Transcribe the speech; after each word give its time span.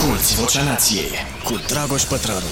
Asculți 0.00 0.34
Vocea 0.34 0.62
Nației 0.62 1.10
cu 1.44 1.56
Dragoș 1.56 2.02
Pătrălu. 2.02 2.46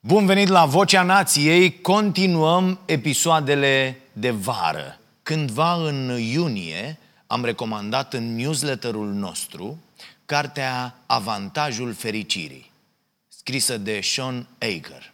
Bun 0.00 0.26
venit 0.26 0.48
la 0.48 0.64
Vocea 0.64 1.02
Nației. 1.02 1.80
Continuăm 1.80 2.80
episoadele 2.84 4.00
de 4.12 4.30
vară. 4.30 4.98
Cândva 5.22 5.74
în 5.74 6.18
iunie 6.18 6.98
am 7.26 7.44
recomandat 7.44 8.14
în 8.14 8.34
newsletterul 8.36 9.12
nostru 9.12 9.82
cartea 10.26 10.94
Avantajul 11.06 11.92
fericirii, 11.92 12.72
scrisă 13.28 13.78
de 13.78 14.00
Sean 14.02 14.46
Aker. 14.58 15.12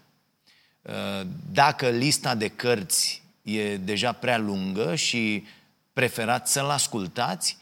Dacă 1.52 1.88
lista 1.88 2.34
de 2.34 2.48
cărți 2.48 3.22
e 3.42 3.76
deja 3.76 4.12
prea 4.12 4.38
lungă 4.38 4.94
și 4.94 5.44
preferați 5.92 6.52
să-l 6.52 6.70
ascultați, 6.70 7.56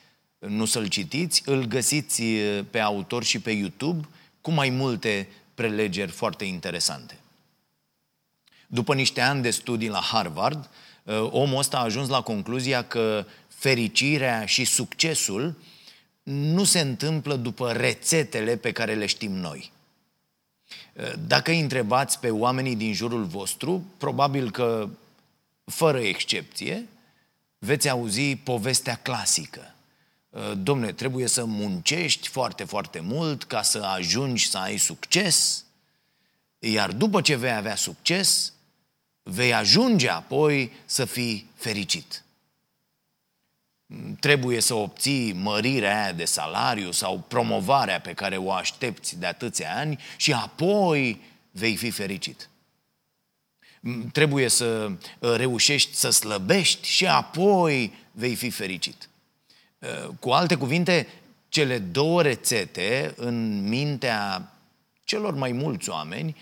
nu 0.47 0.65
să-l 0.65 0.87
citiți, 0.87 1.43
îl 1.45 1.65
găsiți 1.65 2.23
pe 2.71 2.79
autor 2.79 3.25
și 3.25 3.39
pe 3.39 3.51
YouTube 3.51 4.09
cu 4.41 4.51
mai 4.51 4.69
multe 4.69 5.29
prelegeri 5.55 6.11
foarte 6.11 6.45
interesante. 6.45 7.19
După 8.67 8.95
niște 8.95 9.21
ani 9.21 9.43
de 9.43 9.51
studii 9.51 9.89
la 9.89 10.01
Harvard, 10.01 10.71
omul 11.31 11.59
ăsta 11.59 11.77
a 11.77 11.83
ajuns 11.83 12.09
la 12.09 12.21
concluzia 12.21 12.85
că 12.85 13.27
fericirea 13.49 14.47
și 14.47 14.65
succesul 14.65 15.59
nu 16.23 16.65
se 16.65 16.81
întâmplă 16.81 17.37
după 17.37 17.73
rețetele 17.73 18.57
pe 18.57 18.73
care 18.73 18.95
le 18.95 19.07
știm 19.07 19.33
noi. 19.33 19.73
Dacă 21.27 21.51
îi 21.51 21.61
întrebați 21.61 22.21
pe 22.21 22.31
oamenii 22.31 22.77
din 22.77 22.93
jurul 22.93 23.25
vostru, 23.25 23.85
probabil 23.99 24.51
că, 24.51 24.89
fără 25.65 25.99
excepție, 25.99 26.89
veți 27.59 27.89
auzi 27.89 28.37
povestea 28.37 28.95
clasică. 28.95 29.74
Domne, 30.57 30.93
trebuie 30.93 31.27
să 31.27 31.45
muncești 31.45 32.29
foarte, 32.29 32.65
foarte 32.65 33.01
mult 33.01 33.45
ca 33.45 33.63
să 33.63 33.79
ajungi 33.79 34.49
să 34.49 34.59
ai 34.59 34.77
succes, 34.77 35.65
iar 36.59 36.93
după 36.93 37.21
ce 37.21 37.37
vei 37.37 37.53
avea 37.53 37.77
succes, 37.77 38.53
vei 39.23 39.55
ajunge 39.55 40.09
apoi 40.09 40.73
să 40.85 41.05
fii 41.05 41.51
fericit. 41.55 42.25
Trebuie 44.21 44.61
să 44.61 44.75
obții 44.75 45.33
mărirea 45.33 46.03
aia 46.03 46.13
de 46.13 46.25
salariu 46.25 46.91
sau 46.91 47.19
promovarea 47.29 48.01
pe 48.01 48.13
care 48.13 48.37
o 48.37 48.53
aștepți 48.53 49.19
de 49.19 49.27
atâția 49.27 49.77
ani 49.77 50.01
și 50.17 50.33
apoi 50.33 51.21
vei 51.51 51.77
fi 51.77 51.91
fericit. 51.91 52.49
Trebuie 54.13 54.49
să 54.49 54.91
reușești 55.19 55.95
să 55.95 56.11
slăbești 56.11 56.89
și 56.89 57.07
apoi 57.07 57.93
vei 58.11 58.35
fi 58.35 58.51
fericit. 58.51 59.09
Cu 60.21 60.31
alte 60.31 60.57
cuvinte, 60.57 61.09
cele 61.49 61.79
două 61.79 62.23
rețete 62.23 63.15
în 63.17 63.69
mintea 63.69 64.53
celor 65.05 65.35
mai 65.35 65.53
mulți 65.53 65.91
oameni 65.91 66.37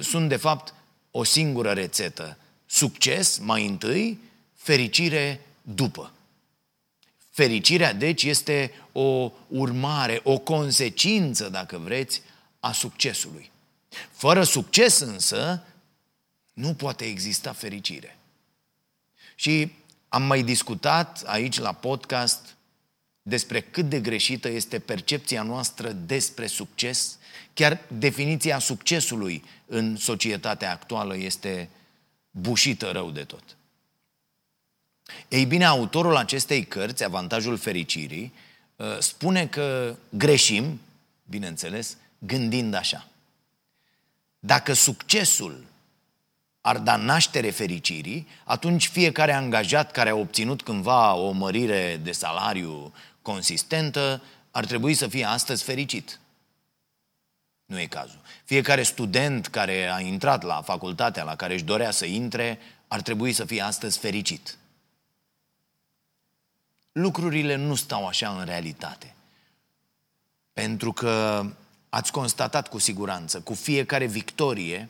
sunt 0.00 0.28
de 0.28 0.36
fapt 0.36 0.74
o 1.10 1.24
singură 1.24 1.70
rețetă. 1.70 2.36
Succes 2.66 3.38
mai 3.38 3.66
întâi, 3.66 4.18
fericire 4.54 5.40
după. 5.62 6.12
Fericirea, 7.30 7.92
deci, 7.92 8.22
este 8.22 8.72
o 8.92 9.32
urmare, 9.48 10.20
o 10.24 10.38
consecință, 10.38 11.48
dacă 11.48 11.78
vreți, 11.78 12.22
a 12.60 12.72
succesului. 12.72 13.50
Fără 14.10 14.42
succes 14.42 14.98
însă, 14.98 15.62
nu 16.52 16.74
poate 16.74 17.04
exista 17.04 17.52
fericire. 17.52 18.18
Și 19.34 19.72
am 20.08 20.22
mai 20.22 20.42
discutat 20.42 21.22
aici 21.26 21.58
la 21.58 21.72
podcast 21.72 22.56
despre 23.22 23.60
cât 23.60 23.88
de 23.88 24.00
greșită 24.00 24.48
este 24.48 24.78
percepția 24.78 25.42
noastră 25.42 25.92
despre 25.92 26.46
succes. 26.46 27.18
Chiar 27.54 27.80
definiția 27.98 28.58
succesului 28.58 29.44
în 29.66 29.96
societatea 29.96 30.70
actuală 30.70 31.16
este 31.16 31.68
bușită 32.30 32.90
rău 32.90 33.10
de 33.10 33.24
tot. 33.24 33.56
Ei 35.28 35.44
bine, 35.44 35.64
autorul 35.64 36.16
acestei 36.16 36.64
cărți, 36.64 37.04
Avantajul 37.04 37.56
Fericirii, 37.56 38.32
uh, 38.76 38.98
spune 38.98 39.46
că 39.46 39.96
greșim, 40.08 40.80
bineînțeles, 41.24 41.96
gândind 42.18 42.74
așa. 42.74 43.08
Dacă 44.38 44.72
succesul 44.72 45.64
ar 46.60 46.78
da 46.78 46.96
naștere 46.96 47.50
fericirii, 47.50 48.26
atunci 48.44 48.88
fiecare 48.88 49.32
angajat 49.32 49.90
care 49.90 50.10
a 50.10 50.14
obținut 50.14 50.62
cândva 50.62 51.14
o 51.14 51.30
mărire 51.30 52.00
de 52.02 52.12
salariu 52.12 52.92
consistentă 53.22 54.22
ar 54.50 54.64
trebui 54.66 54.94
să 54.94 55.08
fie 55.08 55.24
astăzi 55.24 55.62
fericit. 55.62 56.20
Nu 57.64 57.80
e 57.80 57.86
cazul. 57.86 58.20
Fiecare 58.44 58.82
student 58.82 59.46
care 59.46 59.92
a 59.92 60.00
intrat 60.00 60.42
la 60.42 60.62
facultatea 60.62 61.22
la 61.22 61.36
care 61.36 61.54
își 61.54 61.64
dorea 61.64 61.90
să 61.90 62.04
intre 62.04 62.58
ar 62.88 63.02
trebui 63.02 63.32
să 63.32 63.44
fie 63.44 63.60
astăzi 63.60 63.98
fericit. 63.98 64.58
Lucrurile 66.92 67.54
nu 67.54 67.74
stau 67.74 68.06
așa 68.06 68.38
în 68.38 68.44
realitate. 68.44 69.14
Pentru 70.52 70.92
că 70.92 71.44
ați 71.88 72.12
constatat 72.12 72.68
cu 72.68 72.78
siguranță, 72.78 73.40
cu 73.40 73.54
fiecare 73.54 74.06
victorie, 74.06 74.88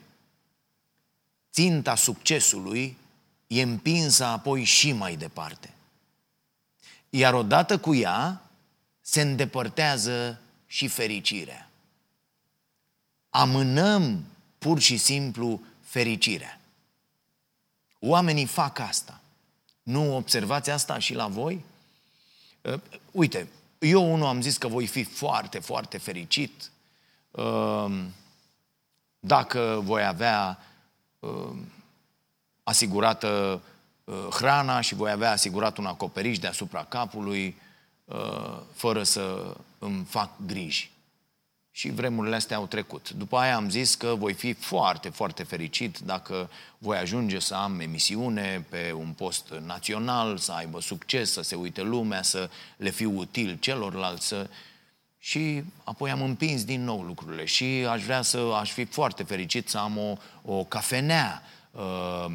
ținta 1.52 1.94
succesului 1.94 2.96
e 3.46 3.62
împinsă 3.62 4.24
apoi 4.24 4.64
și 4.64 4.92
mai 4.92 5.16
departe. 5.16 5.71
Iar 7.14 7.34
odată 7.34 7.78
cu 7.78 7.94
ea 7.94 8.42
se 9.00 9.20
îndepărtează 9.20 10.40
și 10.66 10.88
fericirea. 10.88 11.70
Amânăm 13.30 14.24
pur 14.58 14.78
și 14.80 14.96
simplu 14.96 15.60
fericirea. 15.80 16.60
Oamenii 17.98 18.46
fac 18.46 18.78
asta. 18.78 19.20
Nu 19.82 20.16
observați 20.16 20.70
asta 20.70 20.98
și 20.98 21.14
la 21.14 21.26
voi? 21.26 21.64
Uh, 22.62 22.80
uite, 23.10 23.48
eu 23.78 24.12
unul 24.12 24.26
am 24.26 24.40
zis 24.40 24.56
că 24.56 24.68
voi 24.68 24.86
fi 24.86 25.04
foarte, 25.04 25.58
foarte 25.58 25.98
fericit 25.98 26.70
uh, 27.30 28.04
dacă 29.18 29.80
voi 29.84 30.04
avea 30.04 30.58
uh, 31.18 31.56
asigurată 32.62 33.28
uh, 33.64 33.71
hrana 34.30 34.80
și 34.80 34.94
voi 34.94 35.10
avea 35.10 35.30
asigurat 35.30 35.76
un 35.76 35.86
acoperiș 35.86 36.38
deasupra 36.38 36.84
capului 36.84 37.56
uh, 38.04 38.58
fără 38.74 39.02
să 39.02 39.54
îmi 39.78 40.04
fac 40.04 40.30
griji. 40.46 40.90
Și 41.74 41.90
vremurile 41.90 42.34
astea 42.34 42.56
au 42.56 42.66
trecut. 42.66 43.10
După 43.10 43.36
aia 43.36 43.56
am 43.56 43.70
zis 43.70 43.94
că 43.94 44.14
voi 44.14 44.32
fi 44.32 44.52
foarte, 44.52 45.08
foarte 45.08 45.42
fericit 45.42 45.98
dacă 45.98 46.50
voi 46.78 46.96
ajunge 46.96 47.38
să 47.38 47.54
am 47.54 47.80
emisiune 47.80 48.66
pe 48.68 48.92
un 48.96 49.12
post 49.12 49.54
național, 49.64 50.38
să 50.38 50.52
aibă 50.52 50.80
succes, 50.80 51.32
să 51.32 51.42
se 51.42 51.54
uite 51.54 51.82
lumea, 51.82 52.22
să 52.22 52.50
le 52.76 52.90
fiu 52.90 53.18
util 53.18 53.56
celorlalți. 53.60 54.26
Să... 54.26 54.48
Și 55.18 55.62
apoi 55.84 56.10
am 56.10 56.22
împins 56.22 56.64
din 56.64 56.84
nou 56.84 57.00
lucrurile 57.02 57.44
și 57.44 57.64
aș 57.64 58.02
vrea 58.02 58.22
să, 58.22 58.38
aș 58.60 58.70
fi 58.70 58.84
foarte 58.84 59.22
fericit 59.22 59.68
să 59.68 59.78
am 59.78 59.98
o, 59.98 60.16
o 60.42 60.64
cafenea, 60.64 61.42
uh, 61.42 61.52
uh, 61.72 62.34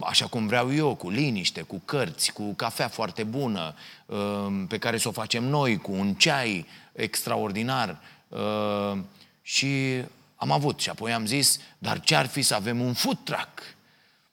așa 0.00 0.26
cum 0.26 0.46
vreau 0.46 0.74
eu, 0.74 0.94
cu 0.94 1.10
liniște, 1.10 1.62
cu 1.62 1.82
cărți, 1.84 2.32
cu 2.32 2.52
cafea 2.52 2.88
foarte 2.88 3.22
bună, 3.22 3.74
uh, 4.06 4.62
pe 4.68 4.78
care 4.78 4.98
să 4.98 5.08
o 5.08 5.12
facem 5.12 5.44
noi, 5.44 5.76
cu 5.76 5.92
un 5.92 6.14
ceai 6.14 6.66
extraordinar. 6.92 8.00
Uh, 8.28 8.98
și 9.42 10.02
am 10.36 10.50
avut. 10.50 10.80
Și 10.80 10.88
apoi 10.88 11.12
am 11.12 11.26
zis, 11.26 11.60
dar 11.78 12.00
ce-ar 12.00 12.26
fi 12.26 12.42
să 12.42 12.54
avem 12.54 12.80
un 12.80 12.92
food 12.92 13.18
truck? 13.24 13.62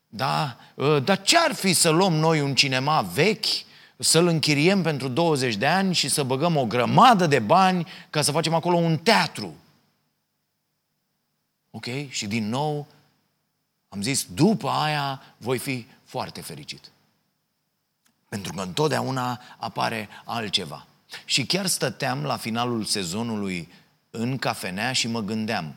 Da? 0.08 0.58
Uh, 0.74 1.04
dar 1.04 1.22
ce-ar 1.22 1.54
fi 1.54 1.74
să 1.74 1.90
luăm 1.90 2.14
noi 2.14 2.42
un 2.42 2.56
cinema 2.56 3.02
vechi, 3.02 3.66
să-l 3.98 4.28
închiriem 4.28 4.82
pentru 4.82 5.08
20 5.08 5.56
de 5.56 5.68
ani 5.68 5.94
și 5.94 6.10
să 6.10 6.24
băgăm 6.24 6.56
o 6.56 6.66
grămadă 6.66 7.28
de 7.28 7.40
bani 7.40 7.88
ca 8.10 8.22
să 8.22 8.32
facem 8.32 8.54
acolo 8.54 8.76
un 8.76 8.98
teatru? 8.98 9.56
Ok? 11.72 11.86
Și 12.10 12.28
din 12.28 12.50
nou 12.50 12.88
am 13.90 14.02
zis, 14.02 14.26
după 14.26 14.70
aia 14.70 15.22
voi 15.38 15.58
fi 15.58 15.86
foarte 16.04 16.42
fericit. 16.42 16.92
Pentru 18.30 18.54
că 18.54 18.62
întotdeauna 18.62 19.42
apare 19.58 20.10
altceva. 20.26 20.88
Și 21.26 21.46
chiar 21.46 21.66
stăteam 21.66 22.24
la 22.24 22.38
finalul 22.38 22.84
sezonului 22.84 23.72
în 24.10 24.38
cafenea 24.38 24.94
și 24.94 25.08
mă 25.08 25.22
gândeam, 25.22 25.76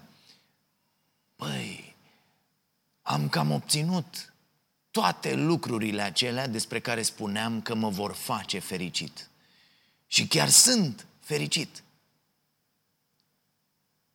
băi, 1.36 1.96
am 3.02 3.28
cam 3.28 3.50
obținut 3.50 4.32
toate 4.90 5.34
lucrurile 5.34 6.02
acelea 6.02 6.46
despre 6.46 6.80
care 6.80 7.02
spuneam 7.02 7.60
că 7.60 7.74
mă 7.74 7.88
vor 7.88 8.12
face 8.12 8.58
fericit. 8.58 9.28
Și 10.06 10.26
chiar 10.26 10.48
sunt 10.48 11.06
fericit. 11.20 11.82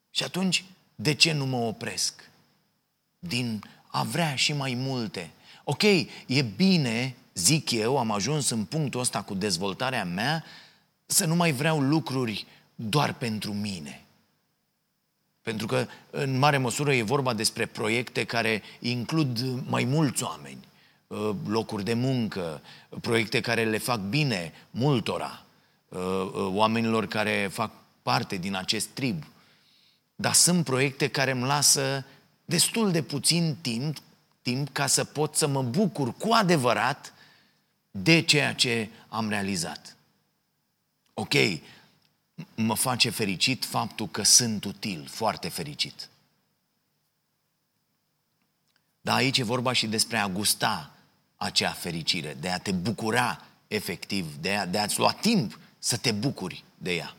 Și 0.09 0.23
atunci, 0.23 0.65
de 0.95 1.13
ce 1.13 1.31
nu 1.31 1.45
mă 1.45 1.57
opresc? 1.57 2.29
Din 3.19 3.63
a 3.95 4.03
vrea 4.03 4.35
și 4.35 4.53
mai 4.53 4.73
multe. 4.73 5.31
Ok, 5.63 5.83
e 6.25 6.41
bine, 6.55 7.15
zic 7.33 7.71
eu, 7.71 7.97
am 7.97 8.11
ajuns 8.11 8.49
în 8.49 8.63
punctul 8.63 8.99
ăsta 8.99 9.21
cu 9.21 9.33
dezvoltarea 9.33 10.05
mea, 10.05 10.43
să 11.05 11.25
nu 11.25 11.35
mai 11.35 11.51
vreau 11.51 11.79
lucruri 11.79 12.45
doar 12.75 13.13
pentru 13.13 13.53
mine. 13.53 14.05
Pentru 15.41 15.67
că, 15.67 15.87
în 16.09 16.37
mare 16.37 16.57
măsură, 16.57 16.93
e 16.93 17.01
vorba 17.01 17.33
despre 17.33 17.65
proiecte 17.65 18.23
care 18.23 18.61
includ 18.79 19.61
mai 19.67 19.83
mulți 19.83 20.23
oameni, 20.23 20.67
uh, 21.07 21.29
locuri 21.47 21.83
de 21.83 21.93
muncă, 21.93 22.61
proiecte 23.01 23.41
care 23.41 23.63
le 23.63 23.77
fac 23.77 23.99
bine 23.99 24.53
multora, 24.71 25.43
uh, 25.89 25.99
uh, 25.99 26.31
oamenilor 26.33 27.05
care 27.07 27.49
fac 27.51 27.71
parte 28.01 28.35
din 28.35 28.55
acest 28.55 28.87
trib. 28.87 29.23
Dar 30.15 30.33
sunt 30.33 30.63
proiecte 30.63 31.07
care 31.07 31.31
îmi 31.31 31.43
lasă 31.43 32.05
destul 32.45 32.91
de 32.91 33.03
puțin 33.03 33.55
timp, 33.61 33.97
timp 34.41 34.69
ca 34.69 34.87
să 34.87 35.03
pot 35.03 35.35
să 35.35 35.47
mă 35.47 35.63
bucur 35.63 36.13
cu 36.13 36.31
adevărat 36.31 37.13
de 37.91 38.21
ceea 38.21 38.53
ce 38.53 38.89
am 39.07 39.29
realizat. 39.29 39.95
Ok, 41.13 41.33
mă 42.55 42.75
face 42.75 43.09
fericit 43.09 43.65
faptul 43.65 44.07
că 44.07 44.23
sunt 44.23 44.63
util, 44.63 45.07
foarte 45.07 45.49
fericit. 45.49 46.09
Dar 49.01 49.15
aici 49.15 49.37
e 49.37 49.43
vorba 49.43 49.73
și 49.73 49.87
despre 49.87 50.17
a 50.17 50.27
gusta 50.27 50.91
acea 51.35 51.71
fericire, 51.71 52.33
de 52.33 52.49
a 52.49 52.57
te 52.57 52.71
bucura 52.71 53.45
efectiv, 53.67 54.35
de, 54.35 54.55
a, 54.55 54.65
de 54.65 54.77
a-ți 54.79 54.99
lua 54.99 55.11
timp 55.11 55.59
să 55.79 55.97
te 55.97 56.11
bucuri 56.11 56.63
de 56.77 56.95
ea. 56.95 57.15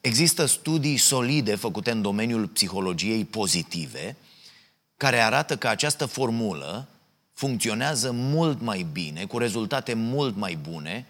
Există 0.00 0.46
studii 0.46 0.96
solide 0.96 1.54
făcute 1.54 1.90
în 1.90 2.02
domeniul 2.02 2.46
psihologiei 2.46 3.24
pozitive 3.24 4.16
care 4.96 5.20
arată 5.20 5.56
că 5.56 5.68
această 5.68 6.06
formulă 6.06 6.88
funcționează 7.32 8.10
mult 8.10 8.60
mai 8.60 8.86
bine, 8.92 9.24
cu 9.24 9.38
rezultate 9.38 9.94
mult 9.94 10.36
mai 10.36 10.54
bune, 10.54 11.06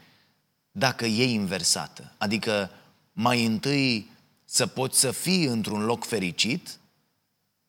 dacă 0.72 1.04
e 1.06 1.24
inversată. 1.24 2.12
Adică 2.18 2.70
mai 3.12 3.44
întâi 3.44 4.10
să 4.44 4.66
poți 4.66 4.98
să 4.98 5.10
fii 5.10 5.44
într-un 5.44 5.84
loc 5.84 6.04
fericit 6.04 6.78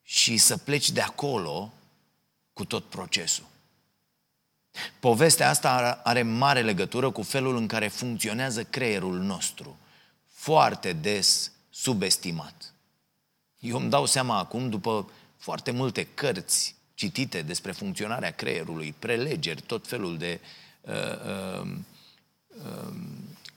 și 0.04 0.38
să 0.38 0.58
pleci 0.58 0.90
de 0.90 1.02
acolo 1.02 1.74
cu 2.54 2.66
tot 2.66 2.84
procesul. 2.84 3.46
Povestea 5.00 5.50
asta 5.50 6.02
are 6.04 6.22
mare 6.22 6.62
legătură 6.62 7.12
cu 7.12 7.22
felul 7.22 7.58
în 7.58 7.68
care 7.68 7.88
funcționează 7.88 8.64
creierul 8.64 9.20
nostru, 9.20 9.78
foarte 10.42 10.94
des 10.94 11.52
subestimat. 11.70 12.74
Eu 13.60 13.78
îmi 13.78 13.90
dau 13.90 14.06
seama 14.06 14.38
acum, 14.38 14.70
după 14.70 15.10
foarte 15.38 15.72
multe 15.72 16.08
cărți 16.14 16.76
citite 16.94 17.42
despre 17.42 17.72
funcționarea 17.72 18.32
creierului, 18.32 18.96
prelegeri, 19.00 19.62
tot 19.62 19.88
felul 19.88 20.18
de 20.18 20.40
uh, 20.82 20.94
uh, 21.62 21.68
uh, 22.48 22.94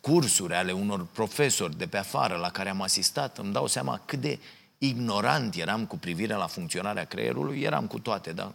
cursuri 0.01 0.55
ale 0.55 0.73
unor 0.73 1.07
profesori 1.07 1.77
de 1.77 1.87
pe 1.87 1.97
afară 1.97 2.37
la 2.37 2.51
care 2.51 2.69
am 2.69 2.81
asistat, 2.81 3.39
îmi 3.39 3.53
dau 3.53 3.67
seama 3.67 4.01
cât 4.05 4.21
de 4.21 4.39
ignorant 4.79 5.55
eram 5.55 5.87
cu 5.87 5.99
privire 5.99 6.35
la 6.35 6.47
funcționarea 6.47 7.05
creierului, 7.05 7.61
eram 7.61 7.87
cu 7.87 7.99
toate, 7.99 8.33
dar 8.33 8.53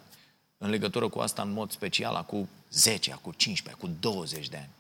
în 0.58 0.70
legătură 0.70 1.08
cu 1.08 1.20
asta 1.20 1.42
în 1.42 1.52
mod 1.52 1.72
special, 1.72 2.16
acum 2.16 2.50
10, 2.72 3.12
acum 3.12 3.34
15, 3.38 3.84
acum 3.84 3.98
20 4.00 4.50
de 4.50 4.58
ani. 4.58 4.79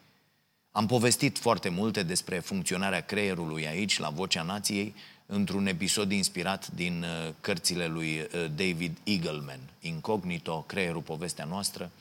Am 0.71 0.85
povestit 0.85 1.37
foarte 1.37 1.69
multe 1.69 2.03
despre 2.03 2.39
funcționarea 2.39 3.01
creierului 3.01 3.67
aici, 3.67 3.99
la 3.99 4.09
Vocea 4.09 4.41
Nației, 4.41 4.95
într-un 5.25 5.67
episod 5.67 6.11
inspirat 6.11 6.67
din 6.67 7.03
uh, 7.03 7.33
cărțile 7.41 7.87
lui 7.87 8.19
uh, 8.19 8.27
David 8.55 8.97
Eagleman, 9.03 9.59
Incognito, 9.79 10.63
Creierul, 10.67 11.01
povestea 11.01 11.45
noastră. 11.45 11.91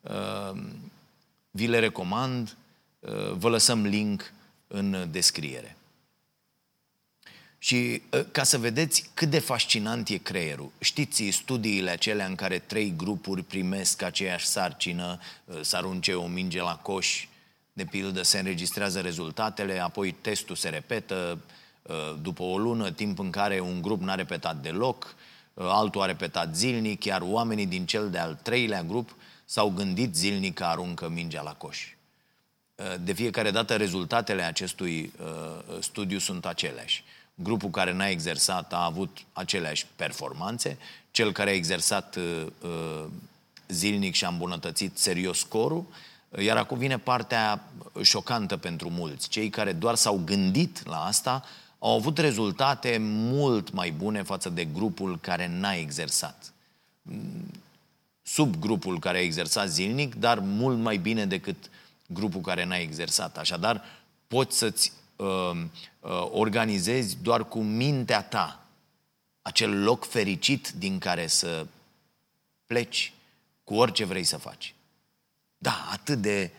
Uh, 0.00 0.60
vi 1.50 1.66
le 1.66 1.78
recomand, 1.78 2.56
vă 3.32 3.48
lăsăm 3.48 3.86
link 3.86 4.32
în 4.66 5.08
descriere. 5.10 5.76
Și 7.58 8.02
ca 8.32 8.42
să 8.42 8.58
vedeți 8.58 9.10
cât 9.14 9.30
de 9.30 9.38
fascinant 9.38 10.08
e 10.08 10.16
creierul, 10.16 10.70
știți 10.80 11.28
studiile 11.30 11.90
acelea 11.90 12.26
în 12.26 12.34
care 12.34 12.58
trei 12.58 12.94
grupuri 12.96 13.42
primesc 13.42 14.02
aceeași 14.02 14.46
sarcină, 14.46 15.20
să 15.60 15.76
arunce 15.76 16.14
o 16.14 16.26
minge 16.26 16.60
la 16.60 16.76
coș, 16.76 17.26
de 17.78 17.84
pildă 17.84 18.22
se 18.22 18.38
înregistrează 18.38 19.00
rezultatele, 19.00 19.78
apoi 19.78 20.12
testul 20.12 20.56
se 20.56 20.68
repetă, 20.68 21.38
Uh, 21.88 22.14
după 22.22 22.42
o 22.42 22.58
lună, 22.58 22.90
timp 22.90 23.18
în 23.18 23.30
care 23.30 23.60
un 23.60 23.82
grup 23.82 24.00
n-a 24.00 24.14
repetat 24.14 24.56
deloc, 24.56 25.14
uh, 25.54 25.66
altul 25.68 26.00
a 26.02 26.06
repetat 26.06 26.56
zilnic, 26.56 27.04
iar 27.04 27.20
oamenii 27.24 27.66
din 27.66 27.86
cel 27.86 28.10
de-al 28.10 28.38
treilea 28.42 28.82
grup 28.82 29.16
s-au 29.44 29.70
gândit 29.70 30.14
zilnic 30.14 30.54
că 30.54 30.64
aruncă 30.64 31.08
mingea 31.08 31.42
la 31.42 31.52
coș. 31.52 31.94
Uh, 32.74 32.94
de 33.00 33.12
fiecare 33.12 33.50
dată 33.50 33.76
rezultatele 33.76 34.42
acestui 34.42 35.12
studiu 35.80 36.18
sunt 36.18 36.46
aceleași. 36.46 37.04
Grupul 37.34 37.70
care 37.70 37.92
n-a 37.92 38.08
exersat 38.08 38.72
a 38.72 38.84
avut 38.84 39.18
aceleași 39.32 39.86
performanțe, 39.96 40.78
cel 41.10 41.32
care 41.32 41.50
a 41.50 41.54
exersat 41.54 42.18
zilnic 43.68 44.14
și 44.14 44.24
a 44.24 44.28
îmbunătățit 44.28 44.98
serios 44.98 45.38
scorul, 45.38 45.86
iar 46.38 46.56
acum 46.56 46.78
vine 46.78 46.98
partea 46.98 47.62
șocantă 48.02 48.56
pentru 48.56 48.90
mulți. 48.90 49.28
Cei 49.28 49.50
care 49.50 49.72
doar 49.72 49.94
s-au 49.94 50.20
gândit 50.24 50.86
la 50.86 51.04
asta 51.04 51.44
au 51.78 51.94
avut 51.94 52.18
rezultate 52.18 52.96
mult 53.00 53.72
mai 53.72 53.90
bune 53.90 54.22
față 54.22 54.48
de 54.48 54.64
grupul 54.64 55.18
care 55.20 55.48
n-a 55.48 55.72
exersat. 55.72 56.52
Sub 58.22 58.56
grupul 58.56 58.98
care 58.98 59.18
a 59.18 59.22
exersat 59.22 59.68
zilnic, 59.68 60.14
dar 60.14 60.38
mult 60.38 60.78
mai 60.78 60.96
bine 60.96 61.26
decât 61.26 61.70
grupul 62.06 62.40
care 62.40 62.64
n-a 62.64 62.76
exersat. 62.76 63.38
Așadar, 63.38 63.84
poți 64.26 64.58
să-ți 64.58 64.92
uh, 65.16 65.26
uh, 66.00 66.28
organizezi 66.30 67.16
doar 67.22 67.48
cu 67.48 67.58
mintea 67.58 68.22
ta 68.22 68.62
acel 69.42 69.82
loc 69.82 70.04
fericit 70.04 70.68
din 70.70 70.98
care 70.98 71.26
să 71.26 71.66
pleci 72.66 73.12
cu 73.64 73.74
orice 73.74 74.04
vrei 74.04 74.24
să 74.24 74.36
faci. 74.36 74.74
Da, 75.58 75.88
atât 75.90 76.18
de 76.18 76.50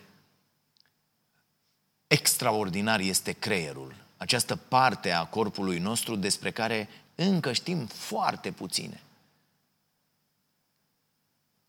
extraordinar 2.06 3.00
este 3.00 3.32
creierul 3.32 3.94
această 4.20 4.56
parte 4.56 5.10
a 5.10 5.24
corpului 5.24 5.78
nostru 5.78 6.16
despre 6.16 6.50
care 6.50 6.88
încă 7.14 7.52
știm 7.52 7.86
foarte 7.86 8.50
puține. 8.50 9.02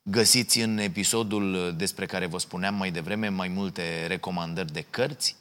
Găsiți 0.04 0.60
în 0.60 0.78
episodul 0.78 1.76
despre 1.78 2.06
care 2.06 2.26
vă 2.26 2.38
spuneam 2.38 2.76
mai 2.76 2.92
devreme 2.92 3.28
mai 3.28 3.48
multe 3.48 4.08
recomandări 4.08 4.72
de 4.72 4.86
cărți, 4.90 5.36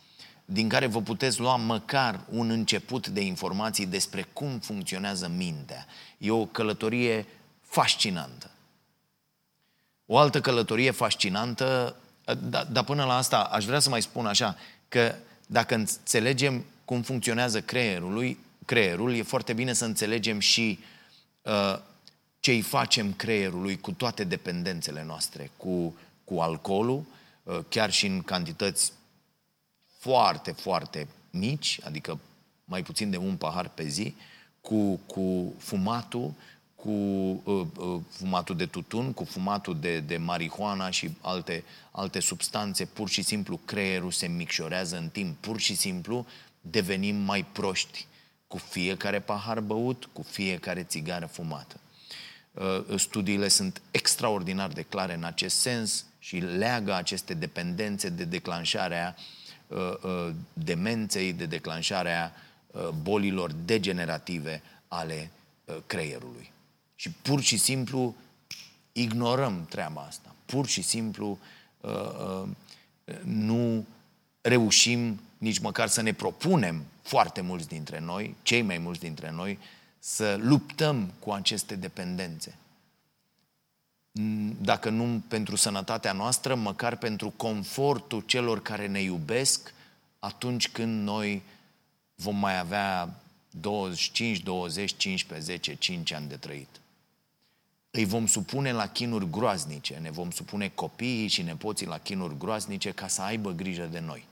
din 0.44 0.68
care 0.68 0.86
vă 0.86 1.02
puteți 1.02 1.40
lua 1.40 1.56
măcar 1.56 2.20
un 2.28 2.50
început 2.50 3.08
de 3.08 3.20
informații 3.20 3.86
despre 3.86 4.22
cum 4.22 4.58
funcționează 4.58 5.28
mintea. 5.28 5.86
E 6.18 6.30
o 6.30 6.46
călătorie 6.46 7.26
fascinantă. 7.60 8.49
O 10.12 10.18
altă 10.18 10.40
călătorie 10.40 10.90
fascinantă, 10.90 11.96
dar 12.42 12.64
da 12.64 12.82
până 12.82 13.04
la 13.04 13.16
asta 13.16 13.38
aș 13.42 13.64
vrea 13.64 13.78
să 13.78 13.88
mai 13.88 14.02
spun 14.02 14.26
așa, 14.26 14.56
că 14.88 15.14
dacă 15.46 15.74
înțelegem 15.74 16.64
cum 16.84 17.02
funcționează 17.02 17.60
creierul, 17.60 18.36
creierul, 18.64 19.14
e 19.14 19.22
foarte 19.22 19.52
bine 19.52 19.72
să 19.72 19.84
înțelegem 19.84 20.38
și 20.38 20.78
uh, 21.42 21.78
ce 22.40 22.50
îi 22.50 22.60
facem 22.60 23.12
creierului 23.12 23.80
cu 23.80 23.92
toate 23.92 24.24
dependențele 24.24 25.04
noastre, 25.04 25.50
cu, 25.56 25.94
cu 26.24 26.40
alcoolul, 26.40 27.04
uh, 27.42 27.58
chiar 27.68 27.90
și 27.90 28.06
în 28.06 28.22
cantități 28.22 28.92
foarte, 29.98 30.52
foarte 30.52 31.08
mici, 31.30 31.80
adică 31.84 32.18
mai 32.64 32.82
puțin 32.82 33.10
de 33.10 33.16
un 33.16 33.36
pahar 33.36 33.68
pe 33.68 33.86
zi, 33.86 34.14
cu, 34.60 35.00
cu 35.06 35.54
fumatul, 35.58 36.32
cu 36.82 36.90
uh, 36.90 37.66
uh, 37.78 38.00
fumatul 38.08 38.56
de 38.56 38.66
tutun, 38.66 39.12
cu 39.12 39.24
fumatul 39.24 39.80
de, 39.80 40.00
de 40.00 40.16
marihuana 40.16 40.90
și 40.90 41.10
alte, 41.20 41.64
alte 41.90 42.20
substanțe, 42.20 42.84
pur 42.84 43.08
și 43.08 43.22
simplu 43.22 43.60
creierul 43.64 44.10
se 44.10 44.26
micșorează 44.26 44.96
în 44.96 45.08
timp, 45.08 45.36
pur 45.40 45.60
și 45.60 45.74
simplu 45.74 46.26
devenim 46.60 47.16
mai 47.16 47.44
proști 47.44 48.06
cu 48.46 48.56
fiecare 48.56 49.20
pahar 49.20 49.60
băut, 49.60 50.08
cu 50.12 50.22
fiecare 50.22 50.82
țigară 50.82 51.26
fumată. 51.26 51.80
Uh, 52.52 52.98
studiile 52.98 53.48
sunt 53.48 53.82
extraordinar 53.90 54.68
de 54.68 54.82
clare 54.82 55.14
în 55.14 55.24
acest 55.24 55.56
sens 55.56 56.04
și 56.18 56.36
leagă 56.36 56.94
aceste 56.94 57.34
dependențe 57.34 58.08
de 58.08 58.24
declanșarea 58.24 59.16
uh, 59.66 59.78
uh, 60.02 60.30
demenței, 60.52 61.32
de 61.32 61.46
declanșarea 61.46 62.32
bolilor 63.02 63.52
degenerative 63.52 64.62
ale 64.88 65.30
creierului. 65.86 66.52
Și 67.00 67.10
pur 67.10 67.40
și 67.40 67.56
simplu 67.56 68.14
ignorăm 68.92 69.66
treaba 69.68 70.00
asta. 70.00 70.34
Pur 70.44 70.66
și 70.66 70.82
simplu 70.82 71.38
nu 73.22 73.86
reușim 74.40 75.20
nici 75.38 75.58
măcar 75.58 75.88
să 75.88 76.00
ne 76.00 76.12
propunem 76.12 76.84
foarte 77.02 77.40
mulți 77.40 77.68
dintre 77.68 78.00
noi, 78.00 78.34
cei 78.42 78.62
mai 78.62 78.78
mulți 78.78 79.00
dintre 79.00 79.30
noi, 79.30 79.58
să 79.98 80.36
luptăm 80.40 81.12
cu 81.18 81.30
aceste 81.30 81.74
dependențe. 81.74 82.54
Dacă 84.60 84.90
nu 84.90 85.22
pentru 85.28 85.56
sănătatea 85.56 86.12
noastră, 86.12 86.54
măcar 86.54 86.96
pentru 86.96 87.30
confortul 87.36 88.20
celor 88.20 88.62
care 88.62 88.86
ne 88.86 89.00
iubesc 89.00 89.74
atunci 90.18 90.68
când 90.68 91.02
noi 91.02 91.42
vom 92.14 92.36
mai 92.36 92.58
avea 92.58 93.20
25, 93.50 94.38
20, 94.40 94.96
15, 94.96 95.52
10, 95.52 95.74
5 95.74 96.12
ani 96.12 96.28
de 96.28 96.36
trăit. 96.36 96.79
Îi 97.90 98.04
vom 98.04 98.26
supune 98.26 98.72
la 98.72 98.88
chinuri 98.88 99.30
groaznice, 99.30 99.94
ne 99.94 100.10
vom 100.10 100.30
supune 100.30 100.68
copiii 100.68 101.28
și 101.28 101.42
nepoții 101.42 101.86
la 101.86 101.98
chinuri 101.98 102.38
groaznice 102.38 102.90
ca 102.90 103.08
să 103.08 103.22
aibă 103.22 103.50
grijă 103.50 103.84
de 103.84 103.98
noi. 103.98 104.26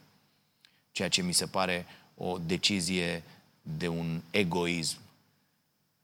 Ceea 0.92 1.08
ce 1.08 1.22
mi 1.22 1.32
se 1.32 1.46
pare 1.46 1.86
o 2.14 2.38
decizie 2.38 3.22
de 3.62 3.88
un 3.88 4.20
egoism 4.30 4.98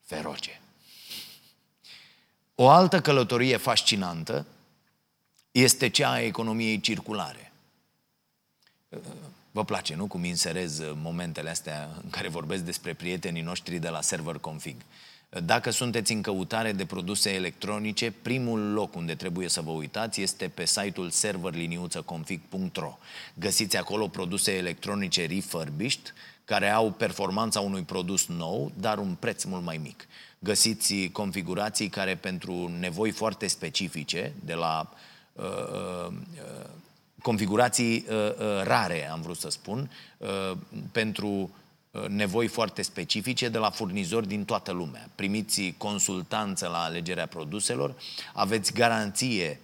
feroce. 0.00 0.60
O 2.54 2.68
altă 2.68 3.00
călătorie 3.00 3.56
fascinantă 3.56 4.46
este 5.52 5.88
cea 5.88 6.10
a 6.10 6.20
economiei 6.20 6.80
circulare. 6.80 7.52
Vă 9.50 9.64
place, 9.64 9.94
nu? 9.94 10.06
Cum 10.06 10.24
inserez 10.24 10.80
momentele 10.94 11.50
astea 11.50 11.90
în 12.02 12.10
care 12.10 12.28
vorbesc 12.28 12.62
despre 12.62 12.94
prietenii 12.94 13.42
noștri 13.42 13.78
de 13.78 13.88
la 13.88 14.00
Server 14.00 14.36
Config. 14.36 14.76
Dacă 15.42 15.70
sunteți 15.70 16.12
în 16.12 16.22
căutare 16.22 16.72
de 16.72 16.84
produse 16.84 17.30
electronice, 17.30 18.10
primul 18.22 18.72
loc 18.72 18.96
unde 18.96 19.14
trebuie 19.14 19.48
să 19.48 19.60
vă 19.60 19.70
uitați 19.70 20.20
este 20.20 20.48
pe 20.48 20.64
site-ul 20.66 21.10
serverliniuțăconfig.ro. 21.10 22.98
Găsiți 23.34 23.76
acolo 23.76 24.08
produse 24.08 24.52
electronice 24.52 25.26
refurbished, 25.26 26.14
care 26.44 26.70
au 26.70 26.90
performanța 26.90 27.60
unui 27.60 27.82
produs 27.82 28.26
nou, 28.26 28.72
dar 28.78 28.98
un 28.98 29.16
preț 29.18 29.44
mult 29.44 29.62
mai 29.62 29.76
mic. 29.82 30.06
Găsiți 30.38 30.94
configurații 31.12 31.88
care 31.88 32.14
pentru 32.16 32.70
nevoi 32.78 33.10
foarte 33.10 33.46
specifice, 33.46 34.32
de 34.44 34.54
la 34.54 34.92
uh, 35.32 35.44
uh, 36.06 36.14
configurații 37.22 38.04
uh, 38.08 38.16
uh, 38.16 38.62
rare, 38.62 39.10
am 39.10 39.20
vrut 39.20 39.36
să 39.36 39.48
spun, 39.50 39.90
uh, 40.18 40.56
pentru 40.92 41.28
Uh, 41.28 41.63
nevoi 42.08 42.46
foarte 42.46 42.82
specifice 42.82 43.48
de 43.48 43.58
la 43.58 43.70
furnizori 43.70 44.26
din 44.26 44.44
toată 44.44 44.72
lumea. 44.72 45.08
Primiți 45.14 45.74
consultanță 45.78 46.68
la 46.68 46.82
alegerea 46.82 47.26
produselor, 47.26 47.94
aveți 48.32 48.72
garanție 48.72 49.60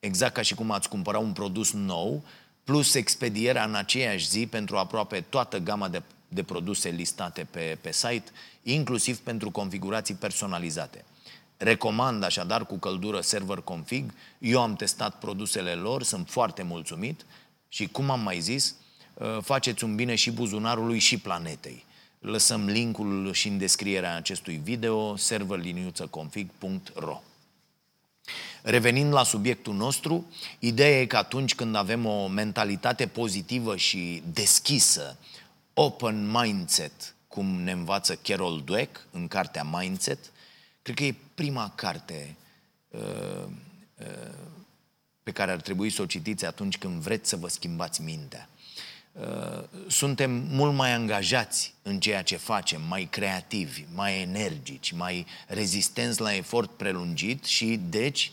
exact 0.00 0.34
ca 0.34 0.42
și 0.42 0.54
cum 0.54 0.70
ați 0.70 0.88
cumpăra 0.88 1.18
un 1.18 1.32
produs 1.32 1.72
nou, 1.72 2.24
plus 2.64 2.94
expedierea 2.94 3.64
în 3.64 3.74
aceeași 3.74 4.28
zi 4.28 4.46
pentru 4.46 4.76
aproape 4.76 5.20
toată 5.20 5.58
gama 5.58 5.88
de, 5.88 6.02
de 6.28 6.42
produse 6.42 6.88
listate 6.88 7.46
pe, 7.50 7.78
pe 7.80 7.92
site, 7.92 8.30
inclusiv 8.62 9.18
pentru 9.18 9.50
configurații 9.50 10.14
personalizate. 10.14 11.04
Recomand 11.56 12.24
așadar 12.24 12.66
cu 12.66 12.78
căldură 12.78 13.20
server 13.20 13.58
config, 13.58 14.12
eu 14.38 14.60
am 14.60 14.74
testat 14.74 15.18
produsele 15.18 15.72
lor, 15.72 16.02
sunt 16.02 16.28
foarte 16.28 16.62
mulțumit 16.62 17.26
și 17.68 17.86
cum 17.86 18.10
am 18.10 18.20
mai 18.20 18.40
zis, 18.40 18.74
Uh, 18.74 18.83
faceți 19.40 19.84
un 19.84 19.94
bine 19.94 20.14
și 20.14 20.30
buzunarului 20.30 20.98
și 20.98 21.18
planetei. 21.18 21.84
Lăsăm 22.18 22.66
linkul 22.66 23.32
și 23.32 23.48
în 23.48 23.58
descrierea 23.58 24.16
acestui 24.16 24.56
video, 24.56 25.16
serverliniuțăconfig.ro 25.16 27.22
Revenind 28.62 29.12
la 29.12 29.22
subiectul 29.22 29.74
nostru, 29.74 30.26
ideea 30.58 31.00
e 31.00 31.06
că 31.06 31.16
atunci 31.16 31.54
când 31.54 31.74
avem 31.74 32.06
o 32.06 32.26
mentalitate 32.26 33.06
pozitivă 33.06 33.76
și 33.76 34.22
deschisă, 34.32 35.16
open 35.74 36.30
mindset, 36.30 37.14
cum 37.28 37.46
ne 37.46 37.72
învață 37.72 38.14
Carol 38.14 38.62
Dweck 38.64 39.06
în 39.10 39.28
cartea 39.28 39.62
Mindset, 39.62 40.18
cred 40.82 40.96
că 40.96 41.04
e 41.04 41.14
prima 41.34 41.72
carte 41.74 42.36
uh, 42.88 43.44
uh, 43.98 44.34
pe 45.22 45.30
care 45.30 45.50
ar 45.50 45.60
trebui 45.60 45.90
să 45.90 46.02
o 46.02 46.06
citiți 46.06 46.44
atunci 46.44 46.78
când 46.78 47.00
vreți 47.00 47.28
să 47.28 47.36
vă 47.36 47.48
schimbați 47.48 48.02
mintea. 48.02 48.48
Uh, 49.20 49.62
suntem 49.88 50.30
mult 50.30 50.74
mai 50.74 50.92
angajați 50.92 51.74
în 51.82 52.00
ceea 52.00 52.22
ce 52.22 52.36
facem, 52.36 52.82
mai 52.88 53.08
creativi, 53.10 53.84
mai 53.94 54.20
energici, 54.20 54.92
mai 54.92 55.26
rezistenți 55.46 56.20
la 56.20 56.34
efort 56.34 56.70
prelungit 56.70 57.44
și, 57.44 57.80
deci, 57.88 58.32